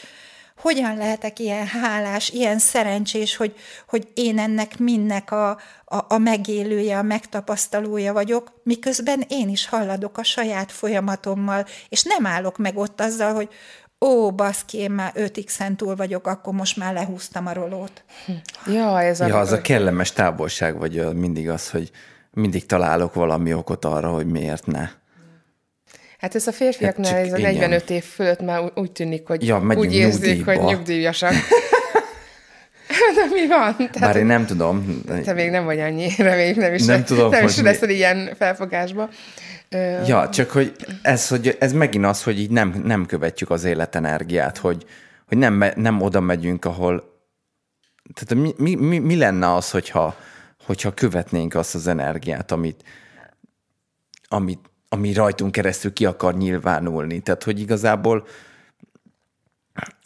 hogyan 0.60 0.96
lehetek 0.96 1.38
ilyen 1.38 1.66
hálás, 1.66 2.30
ilyen 2.30 2.58
szerencsés, 2.58 3.36
hogy, 3.36 3.54
hogy 3.88 4.08
én 4.14 4.38
ennek 4.38 4.78
mindnek 4.78 5.30
a, 5.30 5.50
a, 5.84 6.04
a 6.08 6.18
megélője, 6.18 6.98
a 6.98 7.02
megtapasztalója 7.02 8.12
vagyok, 8.12 8.60
miközben 8.62 9.24
én 9.28 9.48
is 9.48 9.68
halladok 9.68 10.18
a 10.18 10.22
saját 10.22 10.72
folyamatommal, 10.72 11.66
és 11.88 12.02
nem 12.02 12.26
állok 12.26 12.56
meg 12.56 12.76
ott 12.76 13.00
azzal, 13.00 13.34
hogy 13.34 13.48
ó, 14.00 14.32
baszki, 14.32 14.78
én 14.78 14.90
már 14.90 15.12
5 15.14 15.44
x 15.44 15.60
túl 15.76 15.96
vagyok, 15.96 16.26
akkor 16.26 16.54
most 16.54 16.76
már 16.76 16.92
lehúztam 16.92 17.46
a 17.46 17.52
rolót. 17.52 18.04
Ja, 18.66 19.02
ez 19.02 19.20
a... 19.20 19.26
Ja, 19.26 19.38
az 19.38 19.52
a 19.52 19.60
kellemes 19.60 20.12
távolság, 20.12 20.78
vagy 20.78 21.14
mindig 21.14 21.48
az, 21.48 21.70
hogy 21.70 21.90
mindig 22.30 22.66
találok 22.66 23.14
valami 23.14 23.52
okot 23.52 23.84
arra, 23.84 24.08
hogy 24.08 24.26
miért 24.26 24.66
ne. 24.66 24.88
Hát 26.18 26.34
ez 26.34 26.46
a 26.46 26.52
férfiaknál, 26.52 27.12
hát 27.12 27.24
ez 27.24 27.32
a 27.32 27.38
45 27.38 27.82
igen. 27.82 27.96
év 27.96 28.04
fölött 28.04 28.40
már 28.40 28.72
úgy 28.74 28.92
tűnik, 28.92 29.26
hogy 29.26 29.46
ja, 29.46 29.62
úgy 29.76 29.94
érzik, 29.94 30.22
nyugdíjba. 30.22 30.54
hogy 30.54 30.74
nyugdíjasak. 30.74 31.32
De 33.16 33.26
mi 33.34 33.46
van? 33.46 33.76
Tehát, 33.76 34.00
Bár 34.00 34.16
én 34.16 34.26
nem 34.26 34.46
tudom. 34.46 35.02
Te 35.24 35.32
még 35.32 35.50
nem 35.50 35.64
vagy 35.64 35.80
annyi, 35.80 36.10
reméljük 36.18 36.56
nem 36.56 36.74
is, 36.74 36.84
nem 36.84 37.04
tudom, 37.04 37.30
nem 37.30 37.44
is 37.44 37.56
lesz 37.60 37.82
ilyen 37.82 38.34
felfogásba. 38.38 39.08
Ja, 40.06 40.28
csak 40.28 40.50
hogy 40.50 40.76
ez, 41.02 41.28
hogy 41.28 41.56
ez 41.60 41.72
megint 41.72 42.04
az, 42.04 42.22
hogy 42.22 42.40
így 42.40 42.50
nem, 42.50 42.80
nem 42.84 43.06
követjük 43.06 43.50
az 43.50 43.64
életenergiát, 43.64 44.58
hogy, 44.58 44.84
hogy 45.26 45.38
nem, 45.38 45.64
nem 45.76 46.00
oda 46.02 46.20
megyünk, 46.20 46.64
ahol... 46.64 47.16
Tehát 48.14 48.44
mi, 48.44 48.54
mi, 48.56 48.74
mi, 48.86 48.98
mi 48.98 49.16
lenne 49.16 49.54
az, 49.54 49.70
hogyha, 49.70 50.16
hogyha 50.66 50.94
követnénk 50.94 51.54
azt 51.54 51.74
az 51.74 51.86
energiát, 51.86 52.52
amit, 52.52 52.82
amit, 54.28 54.60
ami 54.88 55.12
rajtunk 55.12 55.52
keresztül 55.52 55.92
ki 55.92 56.06
akar 56.06 56.36
nyilvánulni. 56.36 57.20
Tehát, 57.20 57.42
hogy 57.42 57.60
igazából 57.60 58.26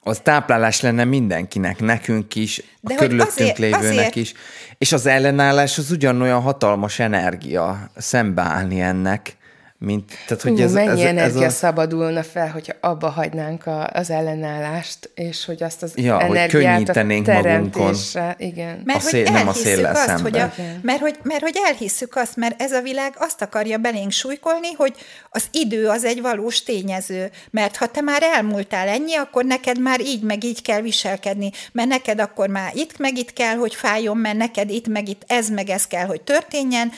Az 0.05 0.21
táplálás 0.21 0.81
lenne 0.81 1.05
mindenkinek, 1.05 1.81
nekünk 1.81 2.35
is, 2.35 2.63
De 2.81 2.95
a 2.95 2.97
körülöttünk 2.97 3.31
azért- 3.39 3.59
lévőnek 3.59 3.83
azért- 3.89 4.15
is. 4.17 4.33
És 4.79 4.93
az 4.93 5.07
ellenállás 5.07 5.79
az 5.79 5.91
ugyanolyan 5.91 6.41
hatalmas 6.41 6.99
energia 6.99 7.91
szembeállni 7.97 8.81
ennek, 8.81 9.37
mint... 9.85 10.13
Tehát, 10.27 10.43
hogy 10.43 10.53
Ú, 10.53 10.63
ez, 10.63 10.73
mennyi 10.73 11.03
ez, 11.03 11.09
energia 11.09 11.45
ez 11.45 11.53
a, 11.53 11.57
szabadulna 11.57 12.23
fel, 12.23 12.51
hogyha 12.51 12.73
abba 12.81 13.09
hagynánk 13.09 13.67
a, 13.67 13.87
az 13.87 14.11
ellenállást, 14.11 15.11
és 15.15 15.45
hogy 15.45 15.63
azt 15.63 15.83
az 15.83 15.93
Ja, 15.95 16.15
hogy 16.15 16.37
energiát 16.37 16.73
könnyítenénk 16.75 17.29
a 17.29 17.33
magunkon. 17.33 17.73
teremtésre, 17.73 18.35
igen. 18.39 18.83
Mert 18.85 18.99
A 18.99 19.03
hogy 19.03 19.11
szél- 19.11 19.31
nem 19.33 19.49
a 19.49 19.53
széllel 19.53 19.95
azt, 19.95 20.21
hogy, 20.21 20.37
a, 20.39 20.53
szemben. 20.57 20.81
mert, 20.83 21.01
hogy, 21.01 21.19
mert 21.23 21.43
hogy 21.43 21.57
elhisszük 21.67 22.17
azt, 22.17 22.37
mert 22.37 22.63
ez 22.63 22.73
a 22.73 22.81
világ 22.81 23.13
azt 23.19 23.43
akarja 23.43 23.79
belénk 23.79 24.11
súlykolni, 24.11 24.73
hogy 24.77 24.95
az 25.31 25.45
idő 25.51 25.87
az 25.89 26.05
egy 26.05 26.21
valós 26.21 26.63
tényező. 26.63 27.31
Mert 27.51 27.77
ha 27.77 27.87
te 27.87 28.01
már 28.01 28.23
elmúltál 28.23 28.89
ennyi, 28.89 29.15
akkor 29.15 29.45
neked 29.45 29.81
már 29.81 30.01
így 30.01 30.23
meg 30.23 30.45
így 30.45 30.63
kell 30.63 30.81
viselkedni, 30.81 31.51
mert 31.73 31.89
neked 31.89 32.21
akkor 32.21 32.49
már 32.49 32.71
itt 32.75 32.99
meg 32.99 33.19
itt 33.19 33.33
kell, 33.33 33.57
hogy 33.57 33.75
fájjon, 33.75 34.17
mert 34.17 34.37
neked 34.37 34.71
itt 34.71 34.89
meg 34.89 35.09
itt 35.09 35.23
ez 35.27 35.49
meg 35.49 35.69
ez 35.69 35.87
kell, 35.87 36.07
hogy 36.07 36.21
történjen. 36.21 36.91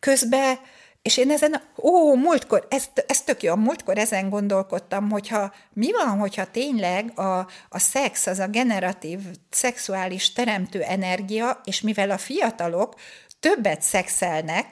Közben 0.00 0.56
és 1.02 1.16
én 1.16 1.30
ezen, 1.30 1.62
ó, 1.76 2.14
múltkor, 2.14 2.66
ez, 2.70 2.84
ez 3.06 3.22
tök 3.22 3.42
jó, 3.42 3.54
múltkor 3.54 3.98
ezen 3.98 4.30
gondolkodtam, 4.30 5.10
hogyha 5.10 5.52
mi 5.72 5.92
van, 5.92 6.18
hogyha 6.18 6.50
tényleg 6.50 7.18
a, 7.18 7.38
a 7.68 7.78
szex, 7.78 8.26
az 8.26 8.38
a 8.38 8.46
generatív, 8.46 9.18
szexuális 9.50 10.32
teremtő 10.32 10.82
energia, 10.82 11.60
és 11.64 11.80
mivel 11.80 12.10
a 12.10 12.18
fiatalok 12.18 12.94
többet 13.40 13.82
szexelnek, 13.82 14.66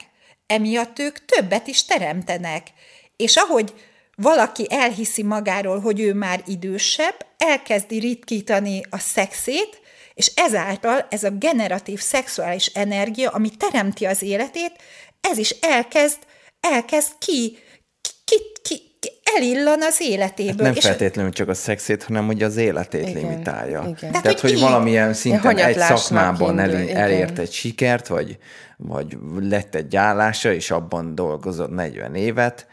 emiatt 0.47 0.99
ők 0.99 1.25
többet 1.25 1.67
is 1.67 1.85
teremtenek. 1.85 2.67
És 3.15 3.35
ahogy 3.35 3.73
valaki 4.15 4.67
elhiszi 4.69 5.23
magáról, 5.23 5.79
hogy 5.79 5.99
ő 5.99 6.13
már 6.13 6.43
idősebb, 6.45 7.25
elkezdi 7.37 7.99
ritkítani 7.99 8.81
a 8.89 8.97
szexét, 8.97 9.81
és 10.13 10.31
ezáltal 10.35 11.07
ez 11.09 11.23
a 11.23 11.29
generatív 11.29 11.99
szexuális 11.99 12.65
energia, 12.65 13.29
ami 13.29 13.49
teremti 13.49 14.05
az 14.05 14.21
életét, 14.21 14.71
ez 15.21 15.37
is 15.37 15.49
elkezd, 15.49 16.17
elkezd 16.59 17.11
ki, 17.19 17.57
ki, 18.01 18.35
ki, 18.63 18.81
ki 18.99 19.11
elillan 19.35 19.81
az 19.81 20.01
életéből. 20.01 20.65
nem 20.65 20.75
és 20.75 20.85
feltétlenül 20.85 21.31
csak 21.31 21.47
a 21.49 21.53
szexét, 21.53 22.03
hanem 22.03 22.25
hogy 22.25 22.43
az 22.43 22.55
életét 22.57 23.07
Igen, 23.07 23.21
limitálja. 23.21 23.79
igen. 23.81 23.95
Tehát, 23.95 24.21
Tehát, 24.21 24.39
hogy 24.39 24.49
hogy 24.49 24.59
így- 24.59 24.59
valamilyen 24.65 25.13
szinten 25.13 25.57
egy 25.57 25.77
szakmában 25.77 26.59
el, 26.59 26.69
indul, 26.69 26.81
igen. 26.83 26.95
elért 26.97 27.39
egy 27.39 27.51
sikert, 27.51 28.07
vagy, 28.07 28.37
vagy 28.77 29.17
lett 29.39 29.75
egy 29.75 29.95
állása, 29.95 30.53
és 30.53 30.71
abban 30.71 31.15
dolgozott 31.15 31.69
40 31.69 32.15
évet, 32.15 32.67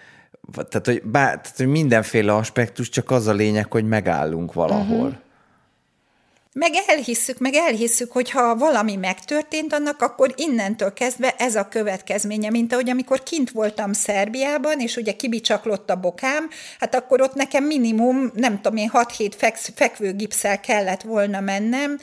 tehát 0.54 0.87
hogy, 0.87 1.02
bár, 1.02 1.40
tehát, 1.40 1.56
hogy 1.56 1.66
mindenféle 1.66 2.34
aspektus, 2.34 2.88
csak 2.88 3.11
az 3.11 3.26
a 3.26 3.32
lényeg, 3.32 3.72
hogy 3.72 3.84
megállunk 3.84 4.52
valahol. 4.52 5.06
Uh-huh. 5.06 5.14
Meg 6.59 6.71
elhisszük, 6.87 7.38
meg 7.38 7.55
elhisszük, 7.55 8.12
hogy 8.12 8.31
ha 8.31 8.57
valami 8.57 8.97
megtörtént 8.97 9.73
annak, 9.73 10.03
akkor 10.03 10.35
innentől 10.37 10.92
kezdve 10.92 11.35
ez 11.38 11.55
a 11.55 11.68
következménye, 11.68 12.51
mint 12.51 12.73
ahogy 12.73 12.90
amikor 12.90 13.23
kint 13.23 13.51
voltam 13.51 13.92
Szerbiában, 13.92 14.81
és 14.81 14.97
ugye 14.97 15.12
kibicsaklott 15.12 15.90
a 15.90 15.97
bokám, 15.97 16.49
hát 16.81 16.94
akkor 16.94 17.21
ott 17.21 17.35
nekem 17.35 17.64
minimum, 17.64 18.31
nem 18.35 18.61
tudom 18.61 18.77
én, 18.77 18.90
6-7 18.92 19.33
feksz, 19.37 19.71
fekvőgipszel 19.75 20.61
kellett 20.61 21.03
volna 21.03 21.40
mennem, 21.40 21.99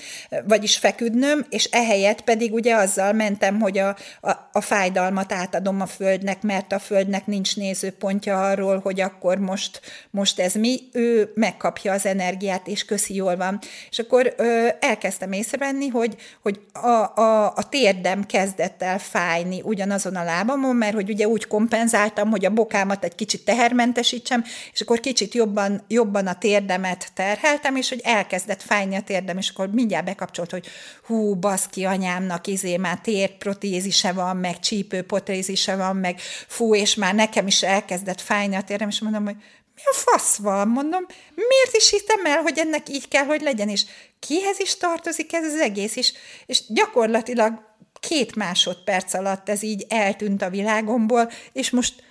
vagyis 0.47 0.77
feküdnöm, 0.77 1.45
és 1.49 1.63
ehelyett 1.63 2.21
pedig 2.21 2.53
ugye 2.53 2.75
azzal 2.75 3.13
mentem, 3.13 3.59
hogy 3.59 3.77
a, 3.77 3.97
a, 4.21 4.31
a 4.51 4.61
fájdalmat 4.61 5.31
átadom 5.31 5.81
a 5.81 5.85
földnek, 5.85 6.41
mert 6.41 6.71
a 6.71 6.79
földnek 6.79 7.25
nincs 7.25 7.55
nézőpontja 7.55 8.47
arról, 8.47 8.79
hogy 8.79 9.01
akkor 9.01 9.37
most, 9.37 9.81
most 10.09 10.39
ez 10.39 10.53
mi, 10.53 10.79
ő 10.91 11.31
megkapja 11.33 11.93
az 11.93 12.05
energiát, 12.05 12.67
és 12.67 12.85
köszi, 12.85 13.15
jól 13.15 13.35
van. 13.35 13.59
És 13.89 13.99
akkor 13.99 14.35
ö, 14.45 14.67
elkezdtem 14.79 15.31
észrevenni, 15.31 15.87
hogy, 15.87 16.15
hogy 16.41 16.59
a, 16.73 17.21
a, 17.21 17.45
a 17.55 17.69
térdem 17.69 18.25
kezdett 18.25 18.81
el 18.81 18.99
fájni 18.99 19.61
ugyanazon 19.63 20.15
a 20.15 20.23
lábamon, 20.23 20.75
mert 20.75 20.93
hogy 20.93 21.09
ugye 21.09 21.27
úgy 21.27 21.47
kompenzáltam, 21.47 22.29
hogy 22.29 22.45
a 22.45 22.49
bokámat 22.49 23.03
egy 23.03 23.15
kicsit 23.15 23.45
tehermentesítsem, 23.45 24.43
és 24.73 24.81
akkor 24.81 24.99
kicsit 24.99 25.33
jobban, 25.33 25.83
jobban 25.87 26.27
a 26.27 26.37
térdemet 26.37 27.11
terheltem, 27.13 27.75
és 27.75 27.89
hogy 27.89 28.01
elkezdett 28.03 28.61
fájni 28.61 28.95
a 28.95 29.01
térdem, 29.01 29.37
és 29.37 29.49
akkor 29.49 29.69
mindjárt 29.69 30.05
bekapcsolt, 30.05 30.51
hogy 30.51 30.67
hú, 31.05 31.35
baszki 31.35 31.85
anyámnak 31.85 32.47
izé 32.47 32.77
már 32.77 32.99
térprotézise 32.99 34.11
van, 34.11 34.37
meg 34.37 34.59
csípőprotézise 34.59 35.75
van, 35.75 35.95
meg 35.95 36.19
fú, 36.47 36.75
és 36.75 36.95
már 36.95 37.15
nekem 37.15 37.47
is 37.47 37.63
elkezdett 37.63 38.21
fájni 38.21 38.55
a 38.55 38.61
térdem, 38.61 38.87
és 38.87 39.01
mondom, 39.01 39.25
hogy 39.25 39.35
mi 39.75 39.81
a 39.85 39.93
fasz 39.93 40.35
van, 40.35 40.67
mondom, 40.67 41.05
miért 41.35 41.75
is 41.75 41.89
hittem 41.89 42.25
el, 42.25 42.41
hogy 42.41 42.57
ennek 42.57 42.89
így 42.89 43.07
kell, 43.07 43.25
hogy 43.25 43.41
legyen, 43.41 43.69
és 43.69 43.85
kihez 44.19 44.59
is 44.59 44.77
tartozik 44.77 45.33
ez 45.33 45.53
az 45.53 45.59
egész, 45.59 45.95
és, 45.95 46.13
és 46.45 46.61
gyakorlatilag 46.67 47.73
két 47.99 48.35
másodperc 48.35 49.13
alatt 49.13 49.49
ez 49.49 49.63
így 49.63 49.85
eltűnt 49.89 50.41
a 50.41 50.49
világomból, 50.49 51.31
és 51.53 51.69
most 51.69 52.03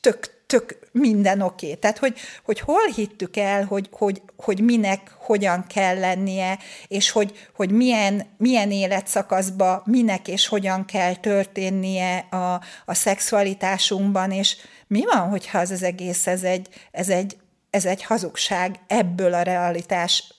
tök, 0.00 0.33
tök 0.54 0.78
minden 0.92 1.40
oké. 1.40 1.66
Okay. 1.66 1.78
Tehát, 1.78 1.98
hogy, 1.98 2.18
hogy 2.44 2.60
hol 2.60 2.86
hittük 2.94 3.36
el, 3.36 3.64
hogy, 3.64 3.88
hogy, 3.92 4.22
hogy 4.36 4.60
minek, 4.60 5.10
hogyan 5.16 5.66
kell 5.66 5.98
lennie, 5.98 6.58
és 6.88 7.10
hogy, 7.10 7.48
hogy 7.54 7.70
milyen, 7.70 8.26
milyen 8.36 8.70
életszakaszban 8.70 9.82
minek 9.84 10.28
és 10.28 10.46
hogyan 10.46 10.84
kell 10.84 11.14
történnie 11.14 12.18
a, 12.18 12.60
a 12.84 12.94
szexualitásunkban, 12.94 14.30
és 14.30 14.56
mi 14.86 15.04
van, 15.04 15.28
hogyha 15.28 15.58
az 15.58 15.70
az 15.70 15.82
egész, 15.82 16.26
ez 16.26 16.42
egy, 16.42 16.68
ez 16.90 17.08
egy, 17.08 17.36
ez 17.70 17.84
egy 17.84 18.02
hazugság, 18.02 18.80
ebből 18.86 19.34
a 19.34 19.42
realitás 19.42 20.34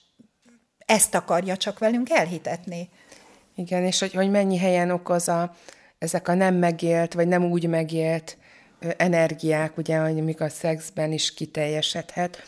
ezt 0.78 1.14
akarja 1.14 1.56
csak 1.56 1.78
velünk 1.78 2.10
elhitetni. 2.10 2.88
Igen, 3.54 3.84
és 3.84 3.98
hogy, 3.98 4.12
hogy 4.12 4.30
mennyi 4.30 4.58
helyen 4.58 4.90
okoz 4.90 5.28
a, 5.28 5.54
ezek 5.98 6.28
a 6.28 6.34
nem 6.34 6.54
megélt, 6.54 7.14
vagy 7.14 7.28
nem 7.28 7.44
úgy 7.44 7.68
megélt 7.68 8.36
energiák, 8.96 9.76
ugye, 9.76 9.96
amik 9.96 10.40
a 10.40 10.48
szexben 10.48 11.12
is 11.12 11.34
kiteljesedhet, 11.34 12.42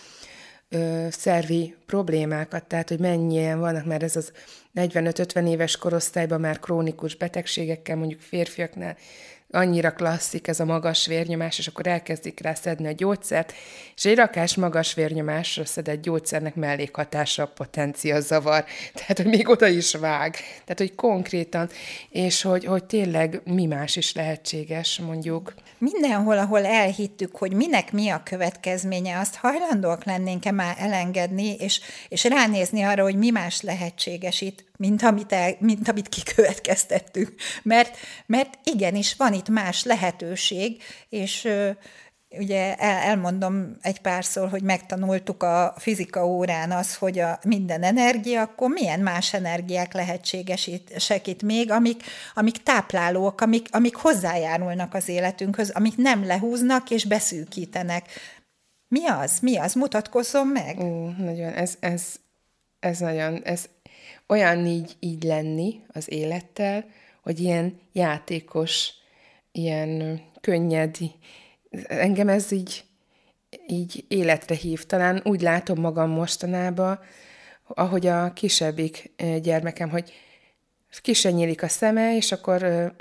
szervi 1.11 1.77
problémákat, 1.87 2.65
tehát 2.65 2.89
hogy 2.89 2.99
mennyien 2.99 3.59
vannak, 3.59 3.85
mert 3.85 4.03
ez 4.03 4.17
az 4.17 4.33
45-50 4.75 5.49
éves 5.49 5.77
korosztályban 5.77 6.41
már 6.41 6.59
krónikus 6.59 7.17
betegségekkel, 7.17 7.97
mondjuk 7.97 8.21
férfiaknál 8.21 8.97
annyira 9.51 9.93
klasszik 9.93 10.49
ez 10.49 10.61
a 10.61 10.65
magas 10.65 11.07
vérnyomás, 11.07 11.59
és 11.59 11.67
akkor 11.67 11.87
elkezdik 11.87 12.41
rá 12.41 12.55
szedni 12.55 12.87
a 12.87 12.93
gyógyszert, 12.93 13.53
és 13.97 14.05
egy 14.05 14.17
rakás 14.17 14.55
magas 14.55 14.95
vérnyomásra 14.95 15.65
szedett 15.65 16.03
gyógyszernek 16.03 16.55
mellékhatása 16.55 17.43
a 17.43 17.47
potencia 17.47 18.21
zavar, 18.21 18.65
tehát 18.95 19.17
hogy 19.17 19.27
még 19.27 19.49
oda 19.49 19.67
is 19.67 19.95
vág, 19.95 20.33
tehát 20.35 20.79
hogy 20.79 20.95
konkrétan, 20.95 21.69
és 22.11 22.43
hogy, 22.43 22.65
hogy 22.65 22.85
tényleg 22.85 23.41
mi 23.45 23.67
más 23.67 23.97
is 23.97 24.15
lehetséges, 24.15 24.99
mondjuk. 24.99 25.55
Mindenhol, 25.79 26.39
ahol 26.39 26.67
elhittük, 26.67 27.37
hogy 27.37 27.53
minek 27.53 27.93
mi 27.93 28.09
a 28.09 28.23
következménye, 28.25 29.19
azt 29.19 29.35
hajlandóak 29.35 30.05
lennénk-e 30.05 30.51
már 30.51 30.77
elengedni, 30.79 31.55
és, 31.55 31.81
és 32.09 32.25
ránézni 32.25 32.83
arra, 32.83 33.03
hogy 33.03 33.17
mi 33.17 33.31
más 33.31 33.61
lehetséges 33.61 34.41
itt, 34.41 34.68
mint 34.79 35.03
amit, 35.03 35.33
el, 35.33 35.57
mint 35.59 35.89
amit 35.89 36.09
kikövetkeztettünk. 36.09 37.35
Mert, 37.63 37.97
mert 38.27 38.59
igenis 38.65 39.15
van 39.17 39.33
itt 39.33 39.49
más 39.49 39.85
lehetőség, 39.85 40.83
és 41.09 41.49
ugye 42.31 42.75
el, 42.75 42.97
elmondom 42.97 43.77
egy 43.81 44.01
párszor, 44.01 44.49
hogy 44.49 44.63
megtanultuk 44.63 45.43
a 45.43 45.75
fizika 45.77 46.27
órán 46.27 46.71
az, 46.71 46.97
hogy 46.97 47.19
a 47.19 47.39
minden 47.45 47.83
energia, 47.83 48.41
akkor 48.41 48.71
milyen 48.71 49.01
más 49.01 49.35
energiák 49.35 49.93
lehetségesek 49.93 51.27
itt 51.27 51.43
még, 51.43 51.71
amik, 51.71 52.03
amik 52.35 52.63
táplálók, 52.63 53.41
amik, 53.41 53.69
amik 53.71 53.97
hozzájárulnak 53.97 54.95
az 54.95 55.09
életünkhöz, 55.09 55.71
amik 55.71 55.97
nem 55.97 56.27
lehúznak 56.27 56.91
és 56.91 57.05
beszűkítenek. 57.05 58.07
Mi 58.89 59.07
az? 59.07 59.39
Mi 59.41 59.57
az? 59.57 59.75
Mutatkozzon 59.75 60.47
meg! 60.47 60.79
Ó, 60.81 61.09
nagyon, 61.09 61.53
ez, 61.53 61.75
ez, 61.81 62.03
ez 62.81 62.99
nagyon, 62.99 63.43
ez 63.45 63.69
olyan 64.29 64.67
így, 64.67 64.97
így 65.01 65.23
lenni 65.23 65.81
az 65.93 66.13
élettel, 66.13 66.85
hogy 67.23 67.41
ilyen 67.41 67.81
játékos, 67.93 68.91
ilyen 69.53 70.21
könnyed, 70.41 70.97
engem 71.89 72.29
ez 72.29 72.51
így, 72.51 72.85
így 73.67 74.05
életre 74.09 74.55
hív. 74.55 74.85
Talán 74.85 75.21
úgy 75.25 75.41
látom 75.41 75.81
magam 75.81 76.11
mostanában, 76.11 76.99
ahogy 77.67 78.07
a 78.07 78.33
kisebbik 78.33 79.13
gyermekem, 79.43 79.91
hogy 79.91 80.13
kisen 81.01 81.33
nyílik 81.33 81.63
a 81.63 81.69
szeme, 81.69 82.17
és 82.17 82.33
akkor 82.33 82.93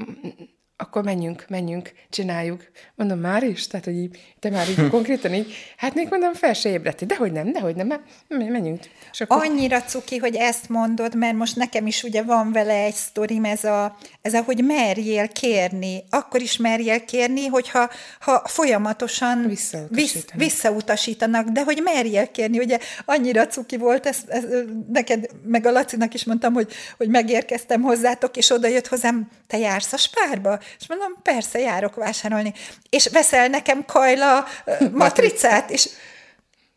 akkor 0.79 1.03
menjünk, 1.03 1.45
menjünk, 1.49 1.91
csináljuk. 2.09 2.63
Mondom, 2.95 3.19
már 3.19 3.43
is? 3.43 3.67
Tehát, 3.67 3.85
hogy 3.85 3.95
így, 3.95 4.35
te 4.39 4.49
már 4.49 4.69
így 4.69 4.89
konkrétan 4.89 5.33
így, 5.33 5.53
hát 5.77 5.93
még 5.93 6.07
mondom, 6.09 6.33
fel 6.33 6.53
se 6.53 6.69
ébredti. 6.69 7.05
De 7.05 7.15
hogy 7.15 7.31
nem, 7.31 7.51
de 7.51 7.59
hogy 7.59 7.75
nem, 7.75 8.03
menjünk. 8.27 8.79
És 9.11 9.21
akkor... 9.21 9.45
Annyira 9.45 9.81
cuki, 9.81 10.17
hogy 10.17 10.35
ezt 10.35 10.69
mondod, 10.69 11.15
mert 11.15 11.35
most 11.35 11.55
nekem 11.55 11.87
is 11.87 12.03
ugye 12.03 12.23
van 12.23 12.51
vele 12.51 12.73
egy 12.73 12.93
sztorim, 12.93 13.45
ez 13.45 13.63
a, 13.63 13.97
ez 14.21 14.33
a 14.33 14.41
hogy 14.41 14.63
merjél 14.63 15.27
kérni. 15.27 16.03
Akkor 16.09 16.41
is 16.41 16.57
merjél 16.57 17.05
kérni, 17.05 17.45
hogyha 17.45 17.89
ha 18.19 18.41
folyamatosan 18.45 19.47
visszautasítanak. 19.47 19.95
Vissz, 19.95 20.25
visszautasítanak, 20.33 21.47
de 21.47 21.63
hogy 21.63 21.81
merjél 21.83 22.31
kérni. 22.31 22.59
Ugye 22.59 22.79
annyira 23.05 23.47
cuki 23.47 23.77
volt, 23.77 24.05
ez, 24.05 24.17
ez, 24.27 24.43
neked, 24.91 25.29
meg 25.43 25.65
a 25.65 25.71
Lacinak 25.71 26.13
is 26.13 26.23
mondtam, 26.23 26.53
hogy, 26.53 26.71
hogy 26.97 27.09
megérkeztem 27.09 27.81
hozzátok, 27.81 28.37
és 28.37 28.49
oda 28.49 28.67
jött 28.67 28.87
hozzám, 28.87 29.29
te 29.47 29.57
jársz 29.57 29.93
a 29.93 29.97
spárba? 29.97 30.59
És 30.79 30.87
mondom, 30.87 31.15
persze, 31.23 31.59
járok 31.59 31.95
vásárolni. 31.95 32.53
És 32.89 33.07
veszel 33.07 33.47
nekem 33.47 33.85
kajla 33.85 34.45
matricát, 34.91 35.69
és 35.69 35.89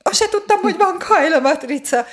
azt 0.02 0.20
se 0.20 0.28
tudtam, 0.28 0.60
hogy 0.60 0.76
van 0.76 0.98
kajla 0.98 1.40
matrica. 1.40 2.06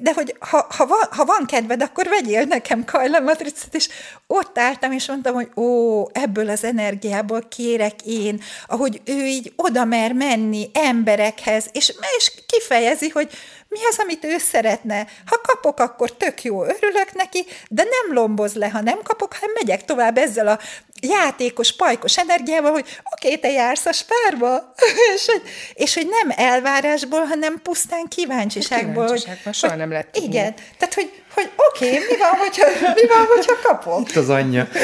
De 0.00 0.12
hogy 0.12 0.36
ha, 0.38 0.66
ha, 0.76 0.86
van, 0.86 1.08
ha 1.10 1.24
van 1.24 1.46
kedved, 1.46 1.82
akkor 1.82 2.08
vegyél 2.08 2.44
nekem 2.44 2.84
kajla 2.84 3.20
matricát, 3.20 3.74
és 3.74 3.88
ott 4.26 4.58
álltam, 4.58 4.92
és 4.92 5.08
mondtam, 5.08 5.34
hogy 5.34 5.48
ó, 5.56 6.04
ebből 6.12 6.48
az 6.48 6.64
energiából 6.64 7.42
kérek 7.48 8.02
én, 8.04 8.42
ahogy 8.66 9.00
ő 9.04 9.24
így 9.26 9.52
oda 9.56 9.84
mer 9.84 10.12
menni 10.12 10.70
emberekhez, 10.72 11.66
és, 11.72 11.94
és 12.16 12.32
kifejezi, 12.46 13.08
hogy 13.08 13.30
mi 13.74 13.86
az, 13.90 13.98
amit 13.98 14.24
ő 14.24 14.38
szeretne. 14.38 15.06
Ha 15.26 15.40
kapok, 15.46 15.80
akkor 15.80 16.10
tök 16.12 16.42
jó, 16.42 16.62
örülök 16.62 17.12
neki, 17.12 17.46
de 17.68 17.82
nem 17.82 18.16
lomboz 18.16 18.54
le, 18.54 18.68
ha 18.68 18.80
nem 18.80 19.02
kapok, 19.02 19.34
hanem 19.34 19.54
megyek 19.54 19.84
tovább 19.84 20.18
ezzel 20.18 20.48
a 20.48 20.58
játékos, 21.00 21.76
pajkos 21.76 22.18
energiával, 22.18 22.72
hogy 22.72 22.86
oké, 23.12 23.26
okay, 23.26 23.38
te 23.38 23.50
jársz 23.50 23.86
a 23.86 23.92
spárba, 23.92 24.74
és, 25.14 25.26
hogy, 25.26 25.42
és 25.74 25.94
hogy 25.94 26.08
nem 26.08 26.46
elvárásból, 26.46 27.24
hanem 27.24 27.60
pusztán 27.62 28.08
kíváncsiságból. 28.08 29.04
Kíváncsiságból, 29.04 29.42
hogy, 29.44 29.54
soha 29.54 29.74
nem 29.74 29.90
lett. 29.90 30.16
Igen, 30.16 30.54
tehát 30.78 30.94
hogy, 30.94 31.22
hogy 31.34 31.50
oké, 31.56 31.86
okay, 31.86 31.98
mi 32.10 32.16
van, 32.16 32.38
hogyha, 32.38 32.66
mi 32.94 33.06
van, 33.06 33.26
hogyha 33.26 33.56
kapok? 33.62 34.08
Itt 34.08 34.16
az 34.16 34.28
anyja. 34.28 34.68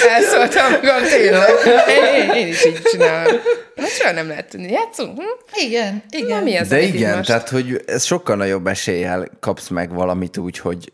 Elszóltam 0.00 0.70
magam 0.70 1.02
tényleg. 1.02 1.48
Én, 1.88 2.30
én, 2.34 2.46
is 2.46 2.66
így 2.66 2.82
csinálom. 2.82 3.36
Hát 3.76 3.88
soha 3.88 4.12
nem 4.12 4.28
lehet 4.28 4.48
tudni. 4.48 4.72
Játszunk? 4.72 5.16
Hm? 5.16 5.24
Igen, 5.66 6.02
igen. 6.10 6.38
Na, 6.38 6.40
mi 6.40 6.56
az, 6.56 6.68
De 6.68 6.80
igen, 6.80 7.16
most? 7.16 7.28
tehát 7.28 7.48
hogy 7.48 7.82
ez 7.86 8.04
sokkal 8.04 8.36
nagyobb 8.36 8.66
eséllyel 8.66 9.28
kapsz 9.40 9.68
meg 9.68 9.94
valamit 9.94 10.36
úgy, 10.36 10.58
hogy, 10.58 10.92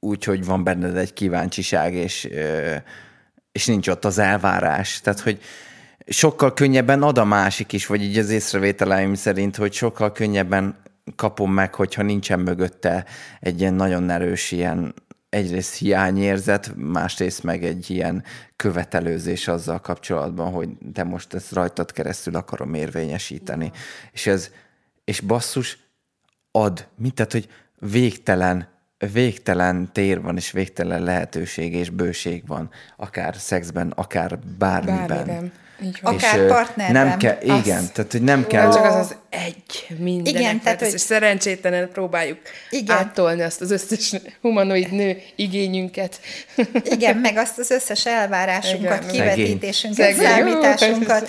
úgy, 0.00 0.24
hogy 0.24 0.44
van 0.44 0.64
benned 0.64 0.96
egy 0.96 1.12
kíváncsiság, 1.12 1.94
és, 1.94 2.28
és 3.52 3.66
nincs 3.66 3.88
ott 3.88 4.04
az 4.04 4.18
elvárás. 4.18 5.00
Tehát, 5.00 5.20
hogy 5.20 5.38
sokkal 6.06 6.52
könnyebben 6.52 7.02
ad 7.02 7.18
a 7.18 7.24
másik 7.24 7.72
is, 7.72 7.86
vagy 7.86 8.02
így 8.02 8.18
az 8.18 8.30
észrevételeim 8.30 9.14
szerint, 9.14 9.56
hogy 9.56 9.72
sokkal 9.72 10.12
könnyebben 10.12 10.80
kapom 11.16 11.52
meg, 11.52 11.74
hogyha 11.74 12.02
nincsen 12.02 12.40
mögötte 12.40 13.04
egy 13.40 13.60
ilyen 13.60 13.74
nagyon 13.74 14.10
erős 14.10 14.52
ilyen 14.52 14.94
egyrészt 15.32 15.74
hiányérzet, 15.74 16.72
másrészt 16.76 17.42
meg 17.42 17.64
egy 17.64 17.90
ilyen 17.90 18.24
követelőzés 18.56 19.48
azzal 19.48 19.80
kapcsolatban, 19.80 20.52
hogy 20.52 20.68
te 20.92 21.04
most 21.04 21.34
ezt 21.34 21.52
rajtad 21.52 21.92
keresztül 21.92 22.36
akarom 22.36 22.74
érvényesíteni. 22.74 23.64
Ja. 23.64 23.72
És 24.12 24.26
ez, 24.26 24.50
és 25.04 25.20
basszus, 25.20 25.78
ad, 26.50 26.86
mint 26.96 27.14
tehát, 27.14 27.32
hogy 27.32 27.48
végtelen, 27.78 28.68
végtelen 29.12 29.92
tér 29.92 30.20
van, 30.20 30.36
és 30.36 30.50
végtelen 30.50 31.02
lehetőség 31.02 31.74
és 31.74 31.90
bőség 31.90 32.46
van, 32.46 32.70
akár 32.96 33.36
szexben, 33.36 33.90
akár 33.90 34.38
bármiben. 34.58 35.06
Bármiben. 35.06 35.52
Így 35.84 35.98
van. 36.02 36.14
Akár 36.14 36.38
és, 36.38 36.46
partnerben. 36.46 37.06
Nem 37.06 37.18
kell, 37.18 37.38
igen, 37.42 37.88
tehát 37.92 38.12
hogy 38.12 38.22
nem 38.22 38.46
kell. 38.46 38.72
Csak 38.72 38.84
az 38.84 38.94
az 38.94 39.16
egy 39.30 39.86
minden. 39.98 40.34
Igen, 40.34 40.60
tehát, 40.60 40.80
hogy... 40.80 40.98
szerencsétlenül 40.98 41.86
próbáljuk 41.86 42.38
igen. 42.70 42.96
áttolni 42.96 43.42
azt 43.42 43.60
az 43.60 43.70
összes 43.70 44.14
humanoid 44.40 44.92
nő 44.92 45.22
igényünket. 45.36 46.20
Igen, 46.84 47.16
meg 47.16 47.36
azt 47.36 47.58
az 47.58 47.70
összes 47.70 48.06
elvárásunkat, 48.06 49.12
igen, 49.12 49.34
kivetítésünket, 49.34 50.14
Szegény. 50.14 50.26
számításunkat. 50.26 51.28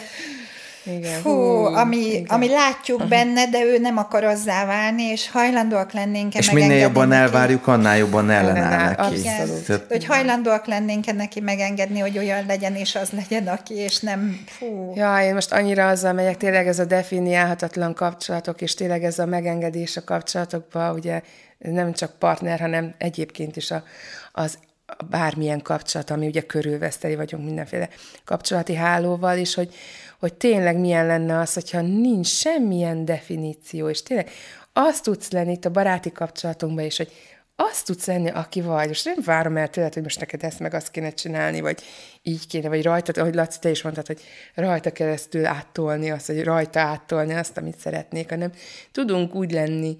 Igen. 0.85 1.21
Fú, 1.21 1.29
Hú, 1.29 1.65
ami, 1.75 1.97
igen. 1.97 2.25
ami 2.25 2.49
látjuk 2.49 2.97
uh-huh. 2.97 3.11
benne, 3.11 3.47
de 3.47 3.63
ő 3.63 3.77
nem 3.77 3.97
akar 3.97 4.23
azzá 4.23 4.65
válni, 4.65 5.03
és 5.03 5.29
hajlandóak 5.29 5.91
lennénk 5.91 6.35
És 6.35 6.51
minél 6.51 6.77
jobban 6.77 7.07
neki. 7.07 7.21
elvárjuk, 7.21 7.67
annál 7.67 7.97
jobban 7.97 8.29
ellenáll 8.29 8.95
neki. 8.95 9.21
Tehát... 9.21 9.85
hogy 9.87 10.05
hajlandóak 10.05 10.65
lennénk 10.65 11.13
neki 11.13 11.39
megengedni, 11.39 11.99
hogy 11.99 12.17
olyan 12.17 12.45
legyen, 12.45 12.75
és 12.75 12.95
az 12.95 13.09
legyen, 13.09 13.47
aki, 13.47 13.73
és 13.73 13.99
nem... 13.99 14.43
Fú. 14.45 14.93
Ja, 14.95 15.21
én 15.21 15.33
most 15.33 15.51
annyira 15.51 15.87
azzal 15.87 16.13
megyek, 16.13 16.37
tényleg 16.37 16.67
ez 16.67 16.79
a 16.79 16.85
definiálhatatlan 16.85 17.93
kapcsolatok, 17.93 18.61
és 18.61 18.73
tényleg 18.73 19.03
ez 19.03 19.19
a 19.19 19.25
megengedés 19.25 19.97
a 19.97 20.03
kapcsolatokban, 20.03 20.95
ugye 20.95 21.21
nem 21.57 21.93
csak 21.93 22.11
partner, 22.19 22.59
hanem 22.59 22.93
egyébként 22.97 23.55
is 23.55 23.71
a, 23.71 23.83
az 24.31 24.57
bármilyen 25.09 25.61
kapcsolat, 25.61 26.09
ami 26.09 26.27
ugye 26.27 26.41
körülveszteli 26.41 27.15
vagyunk 27.15 27.45
mindenféle 27.45 27.89
kapcsolati 28.25 28.75
hálóval, 28.75 29.37
és 29.37 29.53
hogy, 29.53 29.75
hogy 30.23 30.33
tényleg 30.33 30.77
milyen 30.77 31.05
lenne 31.05 31.39
az, 31.39 31.53
hogyha 31.53 31.81
nincs 31.81 32.27
semmilyen 32.27 33.05
definíció, 33.05 33.89
és 33.89 34.03
tényleg 34.03 34.29
azt 34.73 35.03
tudsz 35.03 35.31
lenni 35.31 35.51
itt 35.51 35.65
a 35.65 35.69
baráti 35.69 36.11
kapcsolatunkban 36.11 36.85
is, 36.85 36.97
hogy 36.97 37.11
azt 37.55 37.85
tudsz 37.85 38.05
lenni, 38.05 38.29
aki 38.29 38.61
vagy. 38.61 38.89
És 38.89 39.03
nem 39.03 39.15
várom 39.25 39.57
el 39.57 39.69
tőled, 39.69 39.93
hogy 39.93 40.03
most 40.03 40.19
neked 40.19 40.43
ezt 40.43 40.59
meg 40.59 40.73
azt 40.73 40.91
kéne 40.91 41.09
csinálni, 41.09 41.61
vagy 41.61 41.83
így 42.21 42.47
kéne, 42.47 42.67
vagy 42.67 42.83
rajta, 42.83 43.21
ahogy 43.21 43.33
Laci, 43.33 43.59
te 43.59 43.69
is 43.69 43.81
mondtad, 43.81 44.07
hogy 44.07 44.21
rajta 44.53 44.91
keresztül 44.91 45.45
áttolni 45.45 46.11
azt, 46.11 46.27
vagy 46.27 46.43
rajta 46.43 46.79
áttolni 46.79 47.33
azt, 47.33 47.57
amit 47.57 47.79
szeretnék, 47.79 48.29
hanem 48.29 48.51
tudunk 48.91 49.35
úgy 49.35 49.51
lenni, 49.51 49.97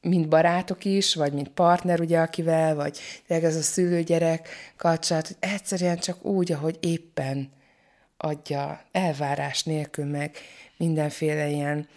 mint 0.00 0.28
barátok 0.28 0.84
is, 0.84 1.14
vagy 1.14 1.32
mint 1.32 1.48
partner, 1.48 2.00
ugye, 2.00 2.18
akivel, 2.18 2.74
vagy 2.74 2.98
tényleg 3.26 3.46
ez 3.46 3.56
a 3.56 3.62
szülőgyerek 3.62 4.48
kapcsolat, 4.76 5.26
hogy 5.26 5.36
egyszerűen 5.40 5.98
csak 5.98 6.24
úgy, 6.24 6.52
ahogy 6.52 6.76
éppen 6.80 7.62
adja 8.24 8.82
elvárás 8.92 9.62
nélkül, 9.62 10.04
meg 10.04 10.36
mindenféle 10.76 11.48
ilyen 11.48 11.88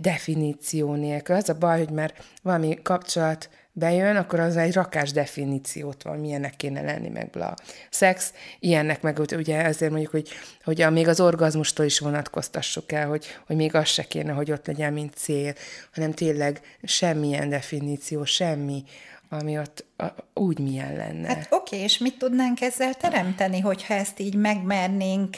definíció 0.00 0.94
nélkül. 0.94 1.36
Az 1.36 1.48
a 1.48 1.58
baj, 1.58 1.78
hogy 1.78 1.90
már 1.90 2.14
valami 2.42 2.78
kapcsolat 2.82 3.50
bejön, 3.72 4.16
akkor 4.16 4.40
az 4.40 4.56
egy 4.56 4.72
rakás 4.72 5.12
definíciót 5.12 6.02
van, 6.02 6.18
milyennek 6.18 6.56
kéne 6.56 6.82
lenni, 6.82 7.08
meg 7.08 7.30
bla. 7.30 7.54
Szex, 7.90 8.32
ilyennek 8.58 9.02
meg 9.02 9.18
ugye 9.18 9.64
ezért 9.64 9.90
mondjuk, 9.90 10.12
hogy, 10.12 10.28
hogy 10.64 10.80
a, 10.80 10.90
még 10.90 11.08
az 11.08 11.20
orgazmustól 11.20 11.86
is 11.86 11.98
vonatkoztassuk 11.98 12.92
el, 12.92 13.08
hogy, 13.08 13.26
hogy 13.46 13.56
még 13.56 13.74
az 13.74 13.88
se 13.88 14.02
kéne, 14.02 14.32
hogy 14.32 14.52
ott 14.52 14.66
legyen, 14.66 14.92
mint 14.92 15.14
cél, 15.14 15.54
hanem 15.94 16.12
tényleg 16.12 16.60
semmilyen 16.82 17.48
definíció, 17.48 18.24
semmi, 18.24 18.84
ami 19.28 19.58
ott 19.58 19.84
a, 19.96 20.06
úgy 20.34 20.58
milyen 20.58 20.96
lenne. 20.96 21.28
Hát 21.28 21.46
oké, 21.50 21.76
és 21.76 21.98
mit 21.98 22.18
tudnánk 22.18 22.60
ezzel 22.60 22.94
teremteni, 22.94 23.60
hogyha 23.60 23.94
ezt 23.94 24.18
így 24.20 24.34
megmernénk 24.34 25.36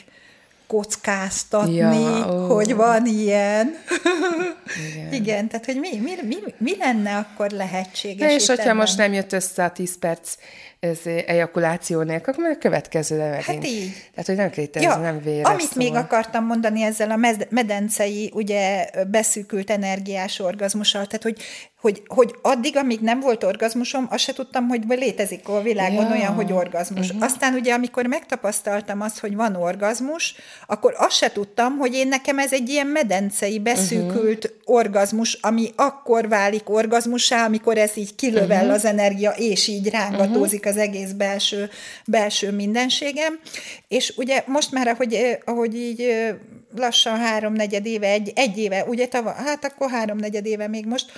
kockáztatni, 0.73 1.75
ja, 1.75 2.35
ó. 2.35 2.55
hogy 2.55 2.75
van 2.75 3.07
ilyen. 3.07 3.75
Igen. 4.89 5.13
Igen, 5.21 5.49
tehát 5.49 5.65
hogy 5.65 5.79
mi, 5.79 5.99
mi, 5.99 6.13
mi, 6.23 6.37
mi 6.59 6.77
lenne 6.79 7.17
akkor 7.17 7.51
lehetséges? 7.51 8.29
Na 8.29 8.35
és 8.35 8.47
hogyha 8.47 8.75
most 8.75 8.97
nem 8.97 9.13
jött 9.13 9.33
össze 9.33 9.65
a 9.65 9.71
10 9.71 9.99
perc 9.99 10.35
ez 10.83 10.99
ejakuláció 11.27 12.03
nélkül, 12.03 12.33
akkor 12.33 12.51
a 12.51 12.59
következő 12.59 13.17
megint. 13.19 13.45
Hát 13.45 13.67
így. 13.67 14.11
Tehát, 14.11 14.27
hogy 14.27 14.37
nem 14.37 14.51
létezik, 14.55 14.89
ja, 14.89 14.97
nem 14.97 15.21
véres. 15.21 15.49
Amit 15.49 15.61
szóval. 15.61 15.89
még 15.89 15.95
akartam 15.95 16.45
mondani 16.45 16.83
ezzel 16.83 17.11
a 17.11 17.17
medencei, 17.49 18.31
ugye 18.35 18.87
beszűkült 19.11 19.71
energiás 19.71 20.39
orgazmussal, 20.39 21.07
tehát, 21.07 21.23
hogy 21.23 21.43
hogy, 21.83 22.03
hogy 22.07 22.35
addig, 22.43 22.77
amíg 22.77 23.01
nem 23.01 23.21
volt 23.21 23.45
orgazmusom, 23.45 24.07
azt 24.11 24.25
se 24.25 24.33
tudtam, 24.33 24.69
hogy 24.69 24.83
létezik 24.89 25.49
a 25.49 25.63
világon 25.63 26.05
ja. 26.05 26.11
olyan, 26.11 26.33
hogy 26.35 26.53
orgazmus. 26.53 27.09
Uh-huh. 27.09 27.25
Aztán 27.25 27.55
ugye, 27.55 27.75
amikor 27.75 28.07
megtapasztaltam 28.07 29.01
azt, 29.01 29.19
hogy 29.19 29.35
van 29.35 29.57
orgazmus, 29.57 30.35
akkor 30.67 30.95
azt 30.97 31.17
se 31.17 31.33
tudtam, 31.33 31.77
hogy 31.77 31.95
én 31.95 32.09
nekem 32.09 32.39
ez 32.39 32.53
egy 32.53 32.69
ilyen 32.69 32.87
medencei, 32.87 33.59
beszűkült 33.59 34.45
uh-huh. 34.45 34.77
orgazmus, 34.77 35.39
ami 35.41 35.71
akkor 35.77 36.29
válik 36.29 36.71
orgazmussá, 36.71 37.45
amikor 37.45 37.79
ez 37.79 37.97
így 37.97 38.15
kilövel 38.15 38.61
uh-huh. 38.61 38.75
az 38.75 38.85
energia, 38.85 39.31
és 39.31 39.69
így 39.69 39.89
rángatózik 39.89 40.59
uh-huh. 40.59 40.72
Az 40.73 40.79
egész 40.79 41.11
belső, 41.11 41.71
belső 42.07 42.51
mindenségem. 42.51 43.41
És 43.89 44.13
ugye 44.17 44.43
most 44.47 44.73
már, 44.73 44.89
ahogy, 44.89 45.39
ahogy 45.45 45.77
így 45.77 46.27
lassan 46.77 47.19
háromnegyed 47.19 47.87
éve, 47.87 48.09
egy, 48.09 48.33
egy 48.35 48.59
éve, 48.59 48.85
ugye 48.85 49.09
tava, 49.09 49.33
hát 49.33 49.65
akkor 49.65 49.91
háromnegyed 49.91 50.47
éve 50.47 50.69
még 50.69 50.87
most, 50.87 51.13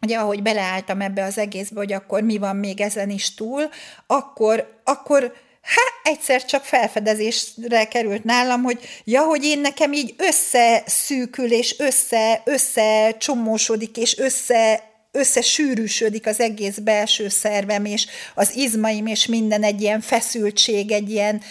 ugye 0.00 0.16
ahogy 0.16 0.42
beleálltam 0.42 1.00
ebbe 1.00 1.24
az 1.24 1.38
egészbe, 1.38 1.78
hogy 1.78 1.92
akkor 1.92 2.22
mi 2.22 2.38
van 2.38 2.56
még 2.56 2.80
ezen 2.80 3.10
is 3.10 3.34
túl, 3.34 3.68
akkor, 4.06 4.80
akkor 4.84 5.32
hát 5.62 6.14
egyszer 6.14 6.44
csak 6.44 6.64
felfedezésre 6.64 7.84
került 7.84 8.24
nálam, 8.24 8.62
hogy 8.62 8.80
ja, 9.04 9.22
hogy 9.22 9.44
én 9.44 9.60
nekem 9.60 9.92
így 9.92 10.14
összeszűkül, 10.16 11.52
és 11.52 11.78
össze, 11.78 12.42
össze 12.44 13.16
csomósodik, 13.18 13.96
és 13.96 14.18
össze 14.18 14.89
összesűrűsödik 15.12 16.26
az 16.26 16.40
egész 16.40 16.78
belső 16.78 17.28
szervem, 17.28 17.84
és 17.84 18.06
az 18.34 18.56
izmaim, 18.56 19.06
és 19.06 19.26
minden 19.26 19.62
egy 19.62 19.80
ilyen 19.80 20.00
feszültség, 20.00 20.90
egy 20.90 21.10
ilyen, 21.10 21.42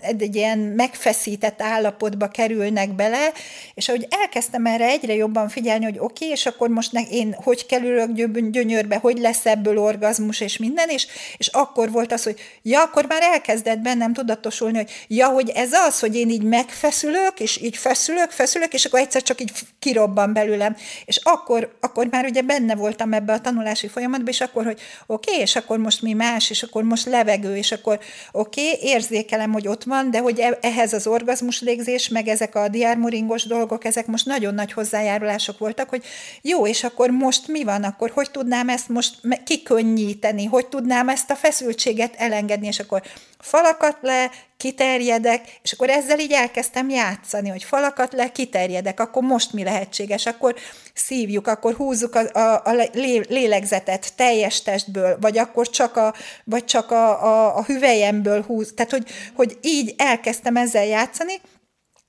egy 0.00 0.36
ilyen 0.36 0.58
megfeszített 0.58 1.62
állapotba 1.62 2.28
kerülnek 2.28 2.94
bele, 2.94 3.32
és 3.74 3.88
ahogy 3.88 4.06
elkezdtem 4.10 4.66
erre 4.66 4.86
egyre 4.86 5.14
jobban 5.14 5.48
figyelni, 5.48 5.84
hogy 5.84 5.98
oké, 5.98 6.24
okay, 6.24 6.28
és 6.28 6.46
akkor 6.46 6.68
most 6.68 6.92
ne, 6.92 7.00
én 7.00 7.34
hogy 7.42 7.66
kerülök 7.66 8.10
gyönyörbe, 8.50 8.96
hogy 8.96 9.18
lesz 9.18 9.46
ebből 9.46 9.78
orgazmus, 9.78 10.40
és 10.40 10.56
minden, 10.56 10.88
és, 10.88 11.06
és 11.36 11.46
akkor 11.46 11.90
volt 11.90 12.12
az, 12.12 12.22
hogy 12.22 12.40
ja, 12.62 12.82
akkor 12.82 13.06
már 13.06 13.22
elkezdett 13.22 13.78
bennem 13.78 14.12
tudatosulni, 14.12 14.76
hogy 14.76 14.90
ja, 15.08 15.28
hogy 15.28 15.50
ez 15.50 15.72
az, 15.72 16.00
hogy 16.00 16.16
én 16.16 16.30
így 16.30 16.42
megfeszülök, 16.42 17.40
és 17.40 17.62
így 17.62 17.76
feszülök, 17.76 18.30
feszülök, 18.30 18.72
és 18.72 18.84
akkor 18.84 19.00
egyszer 19.00 19.22
csak 19.22 19.40
így 19.40 19.52
kirobban 19.78 20.32
belőlem. 20.32 20.76
És 21.04 21.20
akkor, 21.22 21.76
akkor 21.80 22.06
már 22.10 22.24
ugye 22.24 22.42
benne 22.42 22.74
voltam 22.74 23.12
ebbe 23.12 23.32
a 23.32 23.40
tanulási 23.40 23.88
folyamatba, 23.88 24.30
és 24.30 24.40
akkor, 24.40 24.64
hogy 24.64 24.80
oké, 25.06 25.30
okay, 25.30 25.42
és 25.42 25.56
akkor 25.56 25.78
most 25.78 26.02
mi 26.02 26.12
más, 26.12 26.50
és 26.50 26.62
akkor 26.62 26.82
most 26.82 27.06
levegő, 27.06 27.56
és 27.56 27.72
akkor 27.72 27.98
oké, 28.32 28.72
okay, 28.72 28.88
érzékelem, 28.88 29.52
hogy 29.52 29.63
ott 29.68 29.84
van, 29.84 30.10
de 30.10 30.18
hogy 30.18 30.40
e, 30.40 30.58
ehhez 30.60 30.92
az 30.92 31.06
orgazmus 31.06 31.60
légzés, 31.60 32.08
meg 32.08 32.28
ezek 32.28 32.54
a 32.54 32.68
diármoringos 32.68 33.44
dolgok, 33.44 33.84
ezek 33.84 34.06
most 34.06 34.26
nagyon 34.26 34.54
nagy 34.54 34.72
hozzájárulások 34.72 35.58
voltak, 35.58 35.88
hogy 35.88 36.04
jó, 36.42 36.66
és 36.66 36.84
akkor 36.84 37.10
most 37.10 37.48
mi 37.48 37.64
van, 37.64 37.84
akkor 37.84 38.10
hogy 38.10 38.30
tudnám 38.30 38.68
ezt 38.68 38.88
most 38.88 39.14
kikönnyíteni, 39.44 40.44
hogy 40.44 40.66
tudnám 40.66 41.08
ezt 41.08 41.30
a 41.30 41.36
feszültséget 41.36 42.14
elengedni, 42.16 42.66
és 42.66 42.78
akkor 42.78 43.02
falakat 43.38 43.98
le, 44.00 44.30
kiterjedek, 44.56 45.58
és 45.62 45.72
akkor 45.72 45.90
ezzel 45.90 46.18
így 46.18 46.32
elkezdtem 46.32 46.88
játszani, 46.88 47.48
hogy 47.48 47.64
falakat 47.64 48.12
le, 48.12 48.32
kiterjedek, 48.32 49.00
akkor 49.00 49.22
most 49.22 49.52
mi 49.52 49.64
lehetséges, 49.64 50.26
akkor 50.26 50.54
szívjuk, 50.94 51.46
akkor 51.46 51.74
húzzuk 51.74 52.14
a, 52.14 52.38
a, 52.38 52.62
a 52.64 52.88
lélegzetet 53.28 54.14
teljes 54.16 54.62
testből, 54.62 55.16
vagy 55.20 55.38
akkor 55.38 55.68
csak 55.68 55.96
a, 55.96 56.14
vagy 56.44 56.64
csak 56.64 56.90
a, 56.90 57.24
a, 57.24 57.56
a 57.56 57.64
hüvelyemből 57.64 58.42
húz, 58.42 58.72
tehát 58.76 58.90
hogy, 58.90 59.06
hogy 59.34 59.58
így 59.60 59.94
elkezdtem 59.98 60.56
ezzel 60.56 60.84
játszani, 60.84 61.40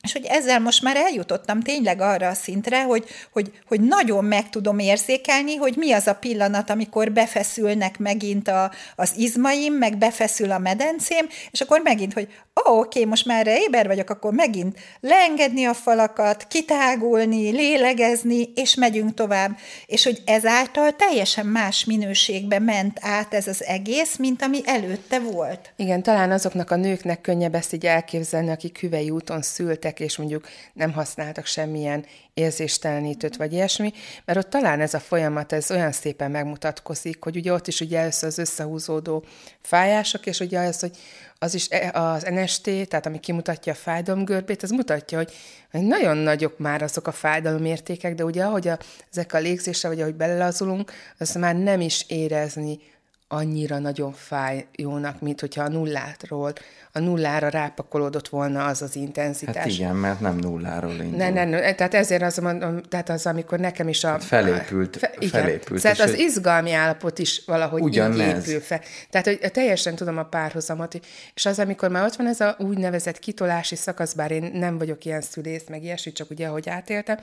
és 0.05 0.11
hogy 0.11 0.25
ezzel 0.25 0.59
most 0.59 0.81
már 0.81 0.95
eljutottam 0.95 1.61
tényleg 1.61 2.01
arra 2.01 2.27
a 2.27 2.33
szintre, 2.33 2.83
hogy, 2.83 3.05
hogy, 3.31 3.51
hogy 3.67 3.81
nagyon 3.81 4.25
meg 4.25 4.49
tudom 4.49 4.79
érzékelni, 4.79 5.55
hogy 5.55 5.75
mi 5.77 5.91
az 5.91 6.07
a 6.07 6.15
pillanat, 6.15 6.69
amikor 6.69 7.11
befeszülnek 7.11 7.99
megint 7.99 8.47
a, 8.47 8.71
az 8.95 9.13
izmaim, 9.17 9.73
meg 9.73 9.97
befeszül 9.97 10.51
a 10.51 10.57
medencém, 10.57 11.27
és 11.51 11.61
akkor 11.61 11.81
megint, 11.81 12.13
hogy 12.13 12.27
ó, 12.63 12.79
oké, 12.79 13.05
most 13.05 13.25
már 13.25 13.47
éber 13.47 13.87
vagyok, 13.87 14.09
akkor 14.09 14.33
megint 14.33 14.79
leengedni 14.99 15.65
a 15.65 15.73
falakat, 15.73 16.47
kitágulni, 16.47 17.51
lélegezni, 17.51 18.51
és 18.55 18.75
megyünk 18.75 19.13
tovább. 19.13 19.57
És 19.85 20.03
hogy 20.03 20.21
ezáltal 20.25 20.95
teljesen 20.95 21.45
más 21.45 21.85
minőségbe 21.85 22.59
ment 22.59 22.97
át 23.01 23.33
ez 23.33 23.47
az 23.47 23.63
egész, 23.63 24.15
mint 24.17 24.41
ami 24.41 24.61
előtte 24.65 25.19
volt. 25.19 25.73
Igen, 25.75 26.03
talán 26.03 26.31
azoknak 26.31 26.71
a 26.71 26.75
nőknek 26.75 27.21
könnyebb 27.21 27.55
ezt 27.55 27.73
így 27.73 27.85
elképzelni, 27.85 28.49
akik 28.49 28.79
hüvei 28.79 29.09
úton 29.09 29.41
szültek, 29.41 29.99
és 29.99 30.17
mondjuk 30.17 30.47
nem 30.73 30.93
használtak 30.93 31.45
semmilyen 31.45 32.05
érzéstelenítőt, 32.33 33.35
vagy 33.35 33.53
ilyesmi, 33.53 33.93
mert 34.25 34.39
ott 34.39 34.49
talán 34.49 34.81
ez 34.81 34.93
a 34.93 34.99
folyamat, 34.99 35.53
ez 35.53 35.71
olyan 35.71 35.91
szépen 35.91 36.31
megmutatkozik, 36.31 37.23
hogy 37.23 37.35
ugye 37.35 37.53
ott 37.53 37.67
is 37.67 37.79
ugye 37.79 37.99
először 37.99 38.29
az 38.29 38.37
összehúzódó 38.37 39.23
fájások, 39.61 40.25
és 40.25 40.39
ugye 40.39 40.59
az, 40.59 40.79
hogy 40.79 40.97
az 41.45 41.53
is 41.53 41.67
e, 41.69 41.91
az 41.93 42.23
NST, 42.23 42.63
tehát 42.63 43.05
ami 43.05 43.19
kimutatja 43.19 43.71
a 43.71 43.75
fájdalomgörbét, 43.75 44.63
az 44.63 44.69
mutatja, 44.69 45.17
hogy 45.17 45.31
nagyon 45.71 46.17
nagyok 46.17 46.57
már 46.57 46.81
azok 46.81 47.07
a 47.07 47.11
fájdalomértékek, 47.11 48.15
de 48.15 48.23
ugye 48.23 48.43
ahogy 48.43 48.67
a, 48.67 48.77
ezek 49.11 49.33
a 49.33 49.37
légzésre, 49.37 49.89
vagy 49.89 50.01
ahogy 50.01 50.15
belelazulunk, 50.15 50.91
az 51.17 51.35
már 51.35 51.55
nem 51.55 51.81
is 51.81 52.05
érezni 52.07 52.79
annyira 53.27 53.79
nagyon 53.79 54.11
fáj 54.11 54.65
jónak, 54.75 55.21
mint 55.21 55.39
hogyha 55.39 55.63
a 55.63 55.67
nullátról, 55.69 56.53
a 56.91 56.99
nullára 56.99 57.49
rápakolódott 57.49 58.27
volna 58.27 58.65
az 58.65 58.81
az 58.81 58.95
intenzitás. 58.95 59.55
Hát 59.55 59.65
igen, 59.65 59.95
mert 59.95 60.19
nem 60.19 60.35
nulláról 60.35 60.91
indul. 60.91 61.17
Ne, 61.17 61.29
ne, 61.29 61.43
ne, 61.43 61.73
tehát 61.73 61.93
ezért 61.93 62.21
az, 62.21 62.37
mondom, 62.37 62.81
tehát 62.81 63.09
az, 63.09 63.25
amikor 63.25 63.59
nekem 63.59 63.87
is 63.87 64.03
a... 64.03 64.07
Hát 64.07 64.23
felépült. 64.23 64.97
Fe, 64.97 65.13
igen, 65.17 65.41
felépült. 65.41 65.81
Tehát 65.81 65.99
az 65.99 66.13
izgalmi 66.13 66.71
állapot 66.71 67.19
is 67.19 67.41
valahogy 67.45 67.81
ugyanez. 67.81 68.43
így 68.43 68.49
épül 68.49 68.61
fel. 68.61 68.81
Tehát, 69.09 69.27
hogy 69.27 69.51
teljesen 69.51 69.95
tudom 69.95 70.17
a 70.17 70.23
párhuzamot, 70.23 70.99
és 71.33 71.45
az, 71.45 71.59
amikor 71.59 71.89
már 71.89 72.03
ott 72.03 72.15
van 72.15 72.27
ez 72.27 72.39
a 72.39 72.55
úgynevezett 72.59 73.19
kitolási 73.19 73.75
szakasz, 73.75 74.13
bár 74.13 74.31
én 74.31 74.51
nem 74.53 74.77
vagyok 74.77 75.05
ilyen 75.05 75.21
szülész, 75.21 75.63
meg 75.69 75.83
ilyesmi, 75.83 76.11
csak 76.11 76.29
ugye, 76.29 76.47
ahogy 76.47 76.69
átéltem, 76.69 77.17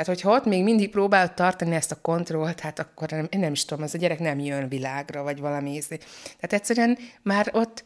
tehát, 0.00 0.20
hogyha 0.20 0.36
ott 0.36 0.44
még 0.44 0.62
mindig 0.62 0.90
próbál 0.90 1.34
tartani 1.34 1.74
ezt 1.74 1.92
a 1.92 2.00
kontrollt, 2.00 2.60
hát 2.60 2.78
akkor 2.78 3.08
nem, 3.10 3.26
én 3.30 3.40
nem 3.40 3.52
is 3.52 3.64
tudom, 3.64 3.84
az 3.84 3.94
a 3.94 3.98
gyerek 3.98 4.18
nem 4.18 4.38
jön 4.38 4.68
világra, 4.68 5.22
vagy 5.22 5.40
valami 5.40 5.70
ízé. 5.70 5.96
Tehát 5.96 6.52
egyszerűen 6.52 6.98
már 7.22 7.50
ott 7.52 7.84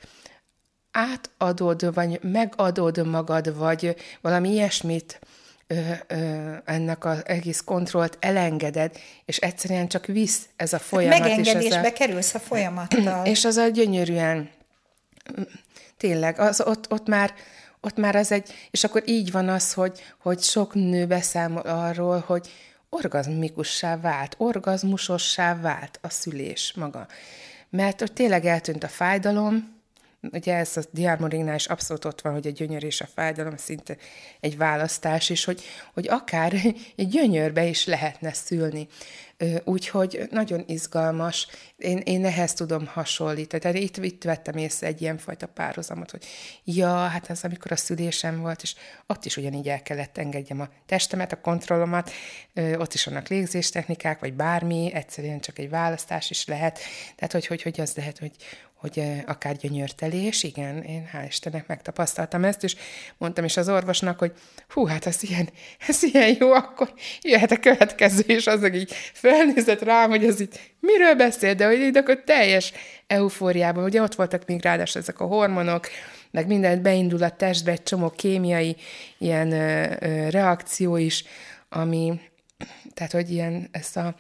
átadod, 0.91 1.95
vagy 1.95 2.19
megadod 2.23 3.07
magad, 3.07 3.57
vagy 3.57 3.97
valami 4.21 4.51
ilyesmit, 4.51 5.21
ö, 5.67 5.81
ö, 6.07 6.53
ennek 6.65 7.05
az 7.05 7.23
egész 7.27 7.61
kontrollt 7.61 8.17
elengeded, 8.21 8.97
és 9.25 9.37
egyszerűen 9.37 9.89
csak 9.89 10.07
visz 10.07 10.49
ez 10.57 10.73
a 10.73 10.79
folyamat. 10.79 11.19
Megengedésbe 11.19 11.81
és 11.81 11.91
a, 11.91 11.93
kerülsz 11.93 12.35
a 12.35 12.39
folyamattal. 12.39 13.27
És 13.33 13.45
az 13.45 13.57
a 13.57 13.69
gyönyörűen, 13.69 14.51
tényleg, 15.97 16.39
az, 16.39 16.61
ott, 16.61 16.93
ott 16.93 17.09
már 17.09 17.35
ott 17.85 17.97
már 17.97 18.17
az 18.17 18.33
egy, 18.33 18.53
és 18.71 18.85
akkor 18.85 19.03
így 19.07 19.31
van 19.31 19.49
az, 19.49 19.73
hogy, 19.73 20.03
hogy 20.19 20.41
sok 20.41 20.75
nő 20.75 21.07
beszámol 21.07 21.63
arról, 21.63 22.25
hogy 22.27 22.49
orgazmikussá 22.89 24.01
vált, 24.01 24.35
orgazmusossá 24.39 25.61
vált 25.61 25.99
a 26.03 26.09
szülés 26.11 26.73
maga. 26.77 27.07
Mert 27.71 28.01
hogy 28.01 28.13
tényleg 28.13 28.45
eltűnt 28.45 28.85
a 28.85 28.89
fájdalom, 28.89 29.74
ugye 30.33 30.55
ez 30.55 30.77
a 30.77 30.81
diarmorignál 30.91 31.55
is 31.55 31.67
abszolút 31.67 32.05
ott 32.05 32.21
van, 32.21 32.33
hogy 32.33 32.47
a 32.47 32.51
gyönyör 32.51 32.85
és 32.85 33.01
a 33.01 33.09
fájdalom 33.15 33.57
szinte 33.57 33.97
egy 34.41 34.57
választás 34.57 35.31
is, 35.31 35.45
hogy, 35.45 35.63
hogy 35.95 36.09
akár 36.09 36.53
egy 36.97 37.09
gyönyörbe 37.09 37.65
is 37.65 37.87
lehetne 37.87 38.33
szülni. 38.33 38.89
Úgyhogy 39.65 40.27
nagyon 40.31 40.65
izgalmas, 40.67 41.49
én, 41.77 41.99
én 41.99 42.25
ehhez 42.25 42.53
tudom 42.53 42.87
hasonlítani. 42.87 43.63
Tehát 43.63 43.77
itt, 43.77 43.97
itt 43.97 44.23
vettem 44.23 44.57
észre 44.57 44.87
egy 44.87 45.03
ilyenfajta 45.03 45.47
párhuzamot, 45.47 46.11
hogy 46.11 46.25
ja, 46.65 46.95
hát 46.95 47.31
az, 47.31 47.45
amikor 47.45 47.73
a 47.73 47.77
szülésem 47.77 48.41
volt, 48.41 48.63
és 48.63 48.75
ott 49.07 49.25
is 49.25 49.37
ugyanígy 49.37 49.69
el 49.69 49.83
kellett 49.83 50.19
engedjem 50.19 50.61
a 50.61 50.69
testemet, 50.87 51.33
a 51.33 51.41
kontrollomat, 51.41 52.11
ott 52.55 52.95
is 52.95 53.05
vannak 53.05 53.29
légzéstechnikák, 53.29 54.21
vagy 54.21 54.35
bármi, 54.35 54.91
egyszerűen 54.93 55.41
csak 55.41 55.59
egy 55.59 55.71
választás 55.71 56.31
is 56.31 56.45
lehet. 56.45 56.79
Tehát, 57.17 57.33
hogy, 57.33 57.47
hogy, 57.47 57.63
hogy 57.63 57.81
az 57.81 57.95
lehet, 57.95 58.19
hogy, 58.19 58.33
hogy 58.85 59.23
akár 59.27 59.57
gyönyörtelés, 59.57 60.43
igen, 60.43 60.83
én 60.83 61.09
hál' 61.13 61.25
Istennek 61.29 61.67
megtapasztaltam 61.67 62.45
ezt, 62.45 62.65
és 62.65 62.77
mondtam 63.19 63.45
is 63.45 63.57
az 63.57 63.69
orvosnak, 63.69 64.19
hogy 64.19 64.33
hú, 64.69 64.87
hát 64.87 65.07
ez 65.07 65.23
ilyen, 65.23 65.49
ez 65.89 66.03
ilyen 66.03 66.37
jó, 66.39 66.53
akkor 66.53 66.93
jöhet 67.21 67.51
a 67.51 67.59
következő, 67.59 68.23
és 68.27 68.47
az 68.47 68.75
így 68.75 68.93
felnézett 69.13 69.83
rám, 69.83 70.11
hogy 70.11 70.25
ez 70.25 70.41
itt 70.41 70.61
miről 70.81 71.15
beszél, 71.15 71.55
de 71.55 71.67
hogy 71.67 71.79
így 71.79 71.97
akkor 71.97 72.23
teljes 72.25 72.73
eufóriában, 73.07 73.85
ugye 73.85 74.03
ott 74.03 74.15
voltak 74.15 74.47
még 74.47 74.63
ráadásul 74.63 75.01
ezek 75.01 75.21
a 75.21 75.27
hormonok, 75.27 75.89
meg 76.31 76.47
mindent 76.47 76.83
beindul 76.83 77.23
a 77.23 77.31
testbe, 77.31 77.71
egy 77.71 77.83
csomó 77.83 78.11
kémiai 78.11 78.77
ilyen 79.19 79.53
ö, 79.53 79.95
ö, 80.01 80.29
reakció 80.29 80.97
is, 80.97 81.25
ami, 81.69 82.21
tehát 82.95 83.13
hogy 83.13 83.31
ilyen 83.31 83.69
ezt, 83.71 83.97
a, 83.97 84.15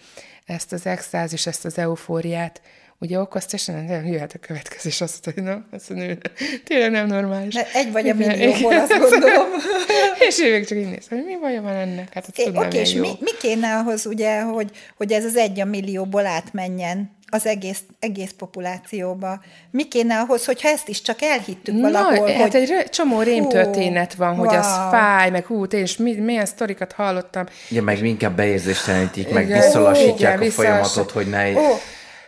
ezt 0.44 0.72
az 0.72 0.87
extázis, 0.87 1.46
ezt 1.46 1.64
az 1.64 1.79
eufóriát 1.79 2.61
ugye 2.98 3.20
okozta, 3.20 3.57
és 3.57 3.64
nem 3.64 4.07
jöhet 4.07 4.33
a 4.33 4.38
következő, 4.38 4.88
és 4.88 5.00
azt 5.00 5.26
mondta, 5.26 5.42
hogy 5.42 5.52
na, 5.52 5.76
ezt 5.76 5.90
a 5.90 5.94
nő 5.94 6.18
tényleg 6.64 6.90
nem 6.90 7.07
normális. 7.07 7.54
Mert 7.54 7.74
egy 7.74 7.92
vagy 7.92 8.09
a 8.09 8.14
millióból, 8.14 8.78
azt 8.78 8.98
gondolom. 8.98 9.46
és 10.28 10.38
én 10.38 10.50
még 10.50 10.66
csak 10.66 10.78
így 10.78 10.85
nézem, 10.85 11.18
hogy 11.18 11.24
mi 11.24 11.37
baj 11.40 11.61
van 11.61 11.74
ennek? 11.74 12.12
Hát 12.12 12.26
azt 12.26 12.44
tudnám, 12.44 12.66
Oké, 12.66 12.78
és 12.78 12.92
mi, 12.92 13.09
mi 13.20 13.30
kéne 13.40 13.76
ahhoz, 13.76 14.07
ugye, 14.07 14.40
hogy, 14.40 14.70
hogy 14.96 15.12
ez 15.12 15.24
az 15.24 15.37
egy 15.37 15.61
a 15.61 15.64
millióból 15.64 16.26
átmenjen 16.26 17.12
az 17.35 17.46
egész, 17.46 17.83
egész 17.98 18.30
populációba. 18.38 19.40
Mi 19.70 19.88
kéne 19.88 20.18
ahhoz, 20.18 20.44
hogyha 20.44 20.68
ezt 20.68 20.88
is 20.88 21.02
csak 21.02 21.22
elhittük 21.22 21.80
valahol, 21.80 22.26
Na, 22.26 22.33
hát 22.33 22.52
hogy... 22.52 22.61
egy 22.61 22.90
csomó 22.90 23.22
rémtörténet 23.22 24.14
van, 24.14 24.35
hogy 24.35 24.48
wow. 24.48 24.59
az 24.59 24.66
fáj, 24.66 25.30
meg 25.30 25.44
hú, 25.44 25.64
én 25.64 25.83
is 25.83 25.96
milyen 25.96 26.46
sztorikat 26.46 26.92
hallottam. 26.92 27.46
Ja, 27.68 27.83
meg 27.83 28.04
inkább 28.04 28.37
beérzéstelenítik, 28.37 29.30
meg 29.30 29.46
visszalassítják 29.46 30.40
a 30.40 30.50
folyamatot, 30.50 31.11
hogy 31.11 31.26
ne... 31.26 31.50
Oh 31.50 31.80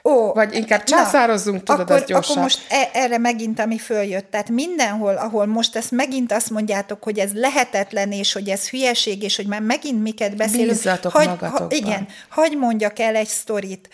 Ó, 0.07 0.33
Vagy 0.33 0.55
inkább 0.55 0.85
császározzunk, 0.85 1.63
tudod, 1.63 1.81
akkor, 1.81 1.97
az 1.97 2.05
gyorsan. 2.05 2.31
Akkor 2.31 2.43
most 2.43 2.67
e- 2.69 2.91
erre 2.93 3.19
megint, 3.19 3.61
ami 3.61 3.79
följött. 3.79 4.31
Tehát 4.31 4.49
mindenhol, 4.49 5.17
ahol 5.17 5.47
most 5.47 5.77
ezt 5.77 5.91
megint 5.91 6.33
azt 6.33 6.51
mondjátok, 6.51 7.03
hogy 7.03 7.19
ez 7.19 7.33
lehetetlen, 7.33 8.13
és 8.13 8.33
hogy 8.33 8.49
ez 8.49 8.69
hülyeség, 8.69 9.23
és 9.23 9.37
hogy 9.37 9.47
már 9.47 9.61
megint 9.61 10.03
miket 10.03 10.37
beszélünk. 10.37 10.69
Bízzatok 10.69 11.13
hagy, 11.13 11.31
ha, 11.41 11.67
Igen, 11.69 12.09
hagy 12.29 12.57
mondjak 12.57 12.99
el 12.99 13.15
egy 13.15 13.29
sztorit. 13.29 13.89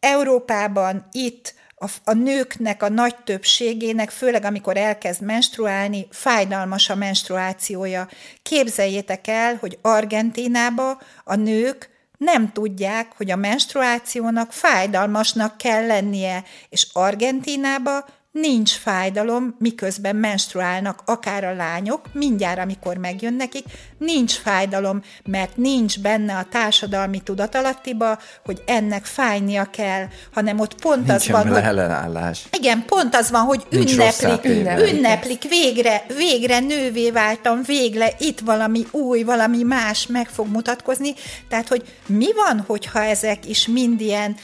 Európában, 0.00 1.06
itt, 1.12 1.54
a, 1.82 1.86
a 2.04 2.12
nőknek 2.12 2.82
a 2.82 2.88
nagy 2.88 3.16
többségének, 3.24 4.10
főleg 4.10 4.44
amikor 4.44 4.76
elkezd 4.76 5.22
menstruálni, 5.22 6.06
fájdalmas 6.10 6.90
a 6.90 6.94
menstruációja. 6.94 8.08
Képzeljétek 8.42 9.26
el, 9.26 9.56
hogy 9.60 9.78
Argentínába 9.82 11.00
a 11.24 11.34
nők 11.34 11.91
nem 12.22 12.52
tudják, 12.52 13.12
hogy 13.16 13.30
a 13.30 13.36
menstruációnak 13.36 14.52
fájdalmasnak 14.52 15.56
kell 15.56 15.86
lennie, 15.86 16.44
és 16.68 16.86
Argentínába 16.92 18.04
nincs 18.32 18.70
fájdalom, 18.70 19.54
miközben 19.58 20.16
menstruálnak 20.16 21.02
akár 21.04 21.44
a 21.44 21.54
lányok, 21.54 22.00
mindjárt, 22.12 22.58
amikor 22.58 22.96
megjön 22.96 23.34
nekik, 23.34 23.64
nincs 23.98 24.32
fájdalom, 24.32 25.02
mert 25.24 25.56
nincs 25.56 26.00
benne 26.00 26.36
a 26.36 26.46
társadalmi 26.50 27.20
tudatalattiba, 27.20 28.18
hogy 28.44 28.62
ennek 28.66 29.04
fájnia 29.04 29.64
kell, 29.64 30.06
hanem 30.32 30.60
ott 30.60 30.80
pont 30.80 31.06
Nincsen 31.06 31.14
az 31.16 31.28
van, 31.28 31.48
hogy... 31.48 31.62
ellenállás. 31.62 32.44
Igen, 32.52 32.84
pont 32.86 33.14
az 33.14 33.30
van, 33.30 33.42
hogy 33.42 33.66
Nincs 33.70 33.92
ünneplik, 33.92 34.40
téve. 34.40 34.90
ünneplik, 34.90 35.48
végre, 35.48 36.04
végre 36.16 36.60
nővé 36.60 37.10
váltam, 37.10 37.62
végre 37.66 38.12
itt 38.18 38.40
valami 38.40 38.86
új, 38.90 39.22
valami 39.22 39.62
más 39.62 40.06
meg 40.06 40.28
fog 40.28 40.46
mutatkozni. 40.48 41.14
Tehát, 41.48 41.68
hogy 41.68 41.82
mi 42.06 42.32
van, 42.34 42.64
hogyha 42.66 43.02
ezek 43.02 43.48
is 43.48 43.66
mind 43.66 44.00
ilyen 44.00 44.36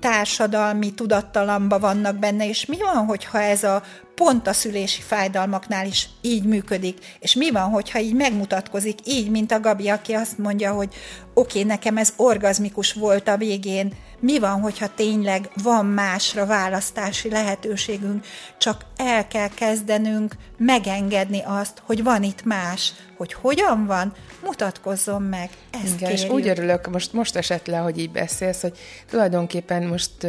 társadalmi 0.00 0.94
tudattalamba 0.94 1.78
vannak 1.78 2.16
benne, 2.16 2.48
és 2.48 2.66
mi 2.66 2.76
van, 2.78 3.04
hogyha 3.06 3.40
ez 3.40 3.64
a 3.64 3.82
pont 4.14 4.46
a 4.46 4.52
szülési 4.52 5.00
fájdalmaknál 5.00 5.86
is 5.86 6.08
így 6.20 6.44
működik, 6.44 7.16
és 7.20 7.34
mi 7.34 7.50
van, 7.50 7.70
hogyha 7.70 7.98
így 7.98 8.14
megmutatkozik, 8.14 8.98
így, 9.04 9.30
mint 9.30 9.52
a 9.52 9.60
Gabi, 9.60 9.88
aki 9.88 10.12
azt 10.12 10.38
mondja, 10.38 10.72
hogy 10.72 10.94
oké, 11.34 11.58
okay, 11.58 11.70
nekem 11.70 11.96
ez 11.96 12.12
orgazmikus 12.16 12.92
volt 12.92 13.28
a 13.28 13.36
végén, 13.36 13.92
mi 14.20 14.38
van, 14.38 14.60
hogyha 14.60 14.94
tényleg 14.94 15.50
van 15.62 15.86
másra 15.86 16.46
választási 16.46 17.30
lehetőségünk, 17.30 18.24
csak 18.58 18.84
el 18.98 19.28
kell 19.28 19.48
kezdenünk 19.54 20.34
megengedni 20.56 21.42
azt, 21.44 21.82
hogy 21.84 22.02
van 22.02 22.22
itt 22.22 22.44
más, 22.44 22.92
hogy 23.16 23.32
hogyan 23.32 23.86
van, 23.86 24.12
mutatkozzon 24.44 25.22
meg. 25.22 25.50
Ezt 25.70 25.94
Igen, 25.94 26.10
és 26.10 26.20
kérjük. 26.20 26.36
úgy 26.36 26.48
örülök, 26.48 26.90
most, 26.90 27.12
most 27.12 27.36
esett 27.36 27.66
le, 27.66 27.76
hogy 27.76 27.98
így 27.98 28.10
beszélsz, 28.10 28.60
hogy 28.60 28.78
tulajdonképpen 29.10 29.82
most 29.82 30.26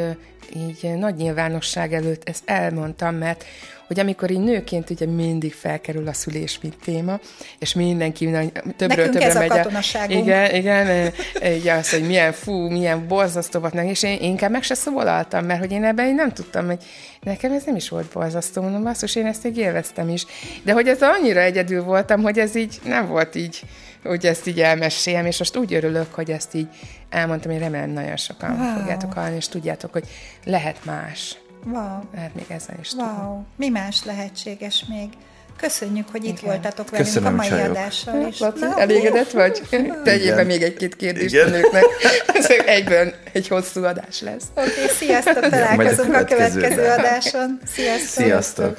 így 0.55 0.97
nagy 0.97 1.15
nyilvánosság 1.15 1.93
előtt 1.93 2.29
ezt 2.29 2.43
elmondtam, 2.45 3.15
mert 3.15 3.45
hogy 3.89 3.99
amikor 3.99 4.31
így 4.31 4.39
nőként 4.39 4.89
ugye 4.89 5.05
mindig 5.05 5.53
felkerül 5.53 6.07
a 6.07 6.13
szülés, 6.13 6.59
mint 6.61 6.75
téma, 6.83 7.19
és 7.59 7.73
mindenki 7.73 8.25
többről 8.25 8.53
Nekünk 8.77 9.11
többre 9.11 9.25
ez 9.25 9.35
a 9.35 9.39
megy. 9.39 9.47
katonaságunk. 9.49 10.25
Igen, 10.25 10.55
igen, 10.55 11.11
így 11.43 11.67
az, 11.67 11.89
hogy 11.89 12.07
milyen 12.07 12.31
fú, 12.31 12.53
milyen 12.53 13.07
borzasztó 13.07 13.59
volt 13.59 13.73
és 13.73 14.03
én 14.03 14.21
inkább 14.21 14.51
meg 14.51 14.63
se 14.63 14.73
szólaltam, 14.73 15.45
mert 15.45 15.59
hogy 15.59 15.71
én 15.71 15.83
ebben 15.83 16.07
így 16.07 16.15
nem 16.15 16.31
tudtam, 16.31 16.65
hogy 16.65 16.83
nekem 17.21 17.51
ez 17.51 17.63
nem 17.63 17.75
is 17.75 17.89
volt 17.89 18.11
borzasztó, 18.13 18.58
mondom, 18.61 18.83
basszus, 18.83 19.15
én 19.15 19.25
ezt 19.25 19.45
így 19.45 19.57
élveztem 19.57 20.09
is. 20.09 20.25
De 20.63 20.73
hogy 20.73 20.87
ez 20.87 21.01
annyira 21.01 21.39
egyedül 21.39 21.83
voltam, 21.83 22.21
hogy 22.21 22.39
ez 22.39 22.55
így 22.55 22.79
nem 22.83 23.07
volt 23.07 23.35
így, 23.35 23.61
hogy 24.03 24.25
ezt 24.25 24.47
így 24.47 24.59
elmeséljem, 24.61 25.25
és 25.25 25.39
most 25.39 25.57
úgy 25.57 25.73
örülök, 25.73 26.13
hogy 26.13 26.31
ezt 26.31 26.53
így 26.53 26.67
elmondtam, 27.09 27.51
én 27.51 27.59
remélem 27.59 27.89
nagyon 27.89 28.17
sokan 28.17 28.59
Wow. 28.59 28.77
fogjátok 28.77 29.13
hallani, 29.13 29.35
és 29.35 29.47
tudjátok, 29.47 29.91
hogy 29.91 30.07
lehet 30.45 30.85
más. 30.85 31.37
Wow. 31.65 31.99
Lehet 32.13 32.35
még 32.35 32.45
ezzel 32.47 32.75
is 32.81 32.89
tudom. 32.89 33.17
Wow, 33.17 33.41
mi 33.55 33.69
más 33.69 34.03
lehetséges 34.05 34.85
még? 34.89 35.09
Köszönjük, 35.59 36.07
hogy 36.11 36.23
itt 36.23 36.37
Igen. 36.37 36.49
voltatok 36.49 36.89
velünk 36.89 37.07
Köszönöm, 37.07 37.33
a 37.33 37.35
mai 37.35 37.47
csajok. 37.47 37.69
adással 37.69 38.27
is. 38.27 38.39
Laci, 38.39 38.59
Na, 38.59 38.79
elégedett 38.79 39.31
vagy? 39.31 39.61
Tegyél 40.03 40.35
be 40.35 40.43
még 40.43 40.61
egy-két 40.61 40.95
kérdést 40.95 41.33
Igen. 41.33 41.47
a 41.47 41.49
nőknek. 41.49 41.83
Ez 42.33 42.49
egyből 42.65 43.13
egy 43.31 43.47
hosszú 43.47 43.83
adás 43.83 44.21
lesz. 44.21 44.43
Oké, 44.55 44.69
okay, 44.69 44.87
sziasztok, 44.97 45.49
találkozunk 45.49 46.13
a 46.13 46.23
következő 46.23 46.85
adáson. 46.87 47.59
Sziasztok! 47.73 48.23
Sziasztok! 48.23 48.77